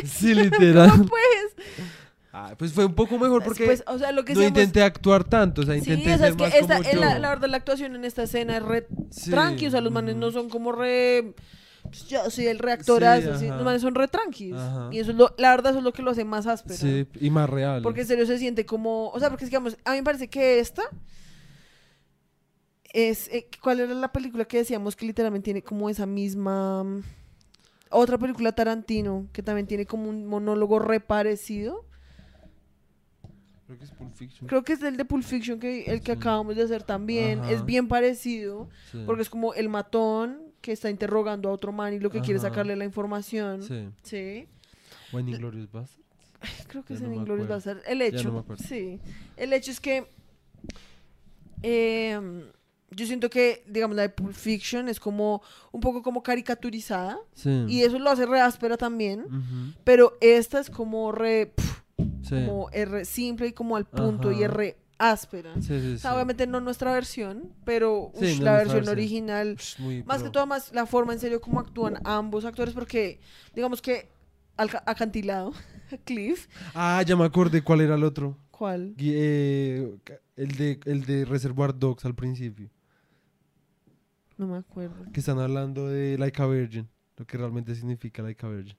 [0.04, 0.90] Sí, literal.
[0.90, 1.66] ¿Cómo pues?
[2.36, 4.82] Ah, pues fue un poco mejor porque Pues, o sea, lo que no seamos- intenté
[4.82, 5.62] actuar tanto.
[5.62, 7.18] O sea, Sí, intenté o sea, ser es que más esta- como la, yo.
[7.20, 10.16] la verdad la actuación en esta escena es re Sí, tranqui, o sea, los manes
[10.16, 11.32] no son como re...
[11.84, 14.52] pues, yo soy el reactorazo, Sí, sí, los manes son re tranquis.
[14.54, 14.88] Ajá.
[14.90, 16.74] Y eso es lo, la verdad eso es lo que lo hace más áspero.
[16.76, 17.82] Sí, y más real.
[17.82, 20.58] Porque en serio se siente como, o sea, porque digamos, a mí me parece que
[20.58, 20.82] esta
[22.92, 26.84] es, eh, ¿cuál era la película que decíamos que literalmente tiene como esa misma,
[27.90, 31.84] otra película Tarantino que también tiene como un monólogo re parecido?
[33.66, 34.46] Creo que es Pulp Fiction.
[34.48, 36.18] Creo que es el de Pulp Fiction que el que Sí.
[36.18, 37.50] acabamos de hacer también, Ajá.
[37.52, 39.02] es bien parecido, Sí.
[39.06, 42.40] porque es como el matón que está interrogando a otro man y lo que quiere
[42.40, 43.62] sacarle la información.
[43.62, 43.88] Sí.
[44.02, 44.48] Sí.
[45.12, 46.04] O en Inglorious Bastards.
[46.68, 47.46] Creo que Ya es no en acuerdo.
[47.48, 47.82] Basterds.
[47.86, 49.00] El hecho, no sí.
[49.36, 50.06] El hecho es que
[51.62, 52.42] em,
[52.90, 55.42] yo siento que, digamos, la de Pulp Fiction es como
[55.72, 57.64] un poco como caricaturizada Sí.
[57.68, 59.24] y eso lo hace re áspera también,
[59.84, 61.52] pero esta es como re,
[62.24, 62.34] Sí.
[62.46, 65.54] como re simple y como al punto y re áspera.
[65.60, 66.14] Sí, sí, O sea, sí.
[66.14, 68.96] obviamente no nuestra versión, pero Sí, ush, no la versión versión.
[68.96, 73.20] original muy más que todo, más la forma en serio como actúan ambos actores, porque
[73.54, 74.08] digamos que
[74.56, 75.52] alca- acantilado,
[76.04, 78.36] Cliff, Ah, ya me acordé cuál era el otro.
[78.50, 78.94] ¿cuál?
[78.98, 79.96] Eh,
[80.36, 82.70] el, de, el de Reservoir Dogs al principio.
[84.36, 85.06] No me acuerdo.
[85.12, 86.88] Que están hablando de Like a Virgin.
[87.16, 88.76] Lo que realmente significa Like a Virgin.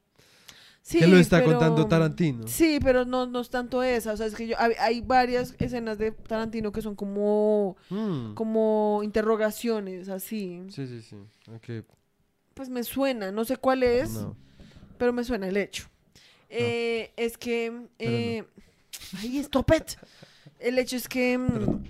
[0.88, 2.48] Sí, que lo está pero- contando Tarantino.
[2.48, 4.14] Sí, pero no, no es tanto esa.
[4.14, 8.36] O sea, es que yo, hay, hay varias escenas de Tarantino que son como, Mm.
[8.36, 10.62] como interrogaciones, así.
[10.70, 11.16] Sí, sí, sí.
[11.52, 11.84] Ok.
[12.54, 14.38] Pues me suena, no sé cuál es, No.
[15.00, 15.88] pero me suena el hecho.
[16.50, 17.88] Eh, es que...
[17.98, 18.44] Eh,
[19.18, 19.98] Ay, stop it.
[20.60, 21.84] El hecho es que, mm, no.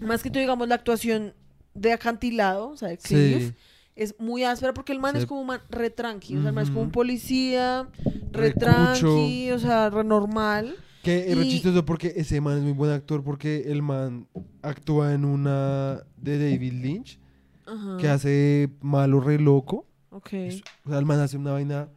[0.00, 1.34] más que todo, digamos, la actuación
[1.74, 3.54] de acantilado, o sea, de Cliff, Sí.
[3.98, 5.20] Es muy áspera porque el man Sí.
[5.22, 7.88] es como un man re tranqui, o sea, el man es como un policía,
[8.32, 8.66] re Recucho.
[8.66, 10.74] tranqui, o sea, re normal.
[11.02, 14.26] Que es Y- chistoso porque ese man es muy buen actor porque el man
[14.62, 17.18] actúa en una de David Lynch
[17.66, 17.96] Ajá.
[17.98, 19.86] que hace malo re loco.
[20.10, 20.32] Ok.
[20.34, 21.88] Es- O sea, el man hace una vaina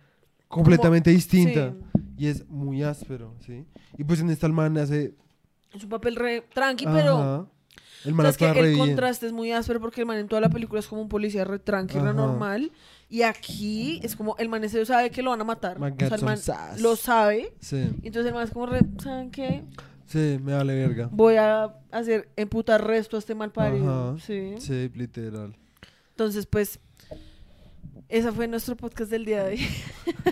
[0.48, 2.02] completamente distinta Sí.
[2.18, 3.65] y es muy áspero, ¿sí?
[3.98, 5.15] Y pues en esta el man hace...
[5.73, 7.49] Es un papel re tranqui, pero...
[8.06, 8.80] El o man sea, es que el bien.
[8.80, 11.44] contraste es muy áspero porque el man en toda la película es como un policía
[11.44, 12.14] re tranqui, re Ajá.
[12.14, 12.72] normal.
[13.10, 15.78] Y aquí es como el man ese sabe que lo van a matar.
[15.80, 16.40] Man O sea, el man
[16.80, 17.53] lo sabe.
[17.60, 19.64] Sí, Y entonces el man es como re, ¿saben qué?
[20.06, 21.10] sí, me vale verga.
[21.11, 24.18] Voy a hacer emputar resto a este mal parido.
[24.19, 24.56] Sí.
[24.60, 25.56] Sí, literal.
[26.10, 26.80] Entonces, pues,
[28.10, 29.68] ese fue nuestro podcast del día de hoy.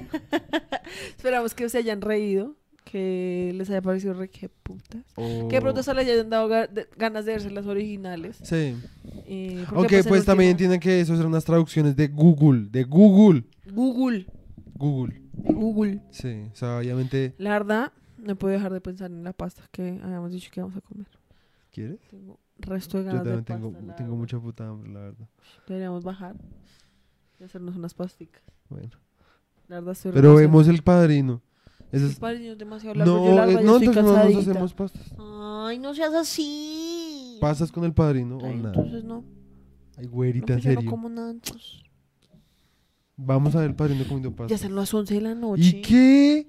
[1.17, 2.55] Esperamos que se hayan reído,
[2.89, 5.03] que les haya parecido re que putas.
[5.15, 6.49] Que de pronto se les hayan dado
[6.97, 8.39] ganas de verse las originales.
[8.41, 8.75] Sí.
[9.27, 13.43] Eh, Aunque el pues también tienen que eso ser unas traducciones de Google, de Google.
[13.71, 14.25] Google.
[14.73, 15.21] Google.
[15.33, 16.01] Google.
[16.09, 19.99] Sí, o sea, obviamente La verdad, no puedo dejar de pensar en la pasta que
[20.03, 21.07] habíamos dicho que íbamos a comer.
[21.71, 21.99] ¿Quieres?
[22.09, 25.27] Tengo resto de Yo ganas de también tengo, pasta, tengo mucha puta hambre, la verdad.
[25.67, 26.35] Deberíamos bajar
[27.39, 28.41] y hacernos unas pasticas.
[28.67, 28.89] Bueno.
[29.67, 31.43] La verdad Pero vemos el padrino.
[31.91, 32.15] El es...
[32.19, 33.17] padrino es demasiado largo.
[33.17, 35.13] No, yo eh, ya no, estoy entonces no nos hacemos pastas.
[35.17, 37.37] Ay, no seas así.
[37.41, 38.69] ¿Pasas con el padrino o Ay, nada?
[38.75, 39.23] entonces no.
[39.97, 40.89] Ay, No, güerita, en pues yo no serio.
[40.89, 41.81] como nada entonces.
[43.15, 44.61] Vamos a ver el padrino comiendo Ya pastas.
[44.61, 45.61] son las 11 de la noche.
[45.63, 46.47] ¿Y qué?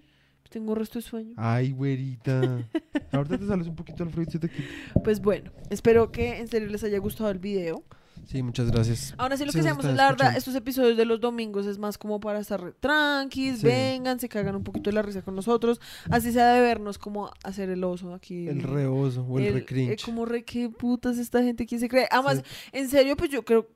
[0.50, 1.34] Tengo resto de sueño.
[1.36, 2.40] Ay, güerita.
[3.12, 4.68] Ahorita te sales un poquito al frío y se te quita.
[5.04, 7.84] Pues bueno, espero que en serio les haya gustado el video.
[8.30, 9.12] Sí, muchas gracias.
[9.18, 11.98] Ahora sí lo Sí, que están la verdad, estos episodios de los domingos es más
[11.98, 13.66] como para estar tranquis, Sí.
[13.66, 15.80] vengan, se cagan un poquito de la risa con nosotros,
[16.10, 18.46] así sea de vernos como hacer el oso aquí.
[18.46, 21.88] El reoso o el, el- re eh, como re, qué putas esta gente, ¿quién se
[21.88, 22.06] cree?
[22.08, 22.68] Además, Sí.
[22.72, 23.66] en serio, pues yo creo,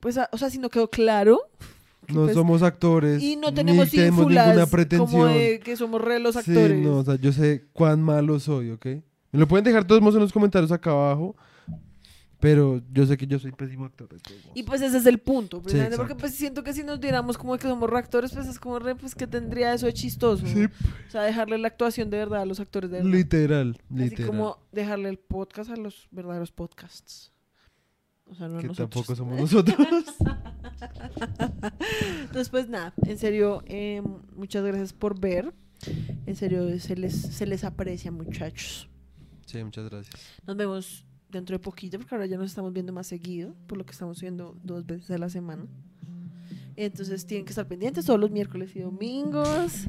[0.00, 1.38] pues, a- o sea, si no quedó claro.
[2.08, 3.22] No pues, somos actores.
[3.22, 5.08] y no ni tenemos tenemos ínfulas ninguna pretensión.
[5.08, 6.78] como de que somos re los Sí, actores.
[6.80, 8.86] no, o sea, yo sé cuán malo soy, ¿ok?
[9.30, 11.36] Me lo pueden dejar todos en los comentarios acá abajo.
[12.40, 14.08] Pero yo sé que yo soy pésimo actor.
[14.54, 17.56] Y pues ese es el punto, precisamente porque pues siento que si nos diéramos como
[17.58, 20.46] que somos reactores, pues es como re, pues que tendría eso de chistoso.
[20.46, 23.10] Sí, O sea, dejarle la actuación de verdad a los actores de verdad.
[23.12, 24.26] literal, Así literal.
[24.26, 27.32] como dejarle el podcast a los verdaderos podcasts.
[28.24, 28.90] O sea, no que nosotros.
[28.90, 29.76] tampoco somos nosotros.
[32.22, 34.02] Entonces, pues nada, en serio, eh,
[34.34, 35.52] muchas gracias por ver.
[36.26, 38.88] En serio, se les, se les aprecia, muchachos.
[39.46, 40.14] sí, muchas gracias.
[40.46, 43.84] Nos vemos dentro de poquito, porque ahora ya nos estamos viendo más seguido, por lo
[43.84, 45.66] que estamos viendo dos veces a la semana.
[46.76, 49.86] Entonces tienen que estar pendientes todos los miércoles y domingos.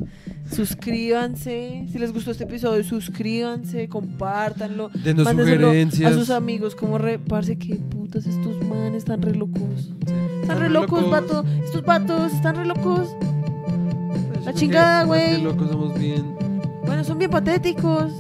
[0.52, 1.86] Suscríbanse.
[1.90, 4.90] Si les gustó este episodio, suscríbanse, compártanlo.
[4.90, 6.12] Denos sugerencias.
[6.12, 9.94] A sus amigos, como re, parce, qué putas estos manes están re locos.
[10.42, 11.46] Están re locos, vato.
[11.64, 13.08] Estos vatos están re locos.
[14.34, 15.42] Pues que chingada, que güey.
[15.42, 16.36] locos somos bien.
[16.86, 18.12] Bueno, son bien patéticos.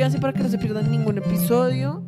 [0.00, 2.02] Suscríbanse para que no se pierdan ningún episodio.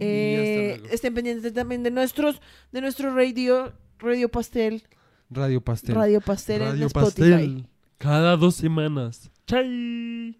[0.00, 2.40] Eh, estén pendientes también de nuestros,
[2.72, 4.82] de nuestro radio, Radio Pastel,
[5.30, 5.94] Radio Pastel.
[5.94, 7.30] Radio Pastel en Radio Spotify.
[7.30, 7.66] Pastel.
[7.98, 9.30] Cada dos semanas.
[9.46, 10.36] ¡Chai!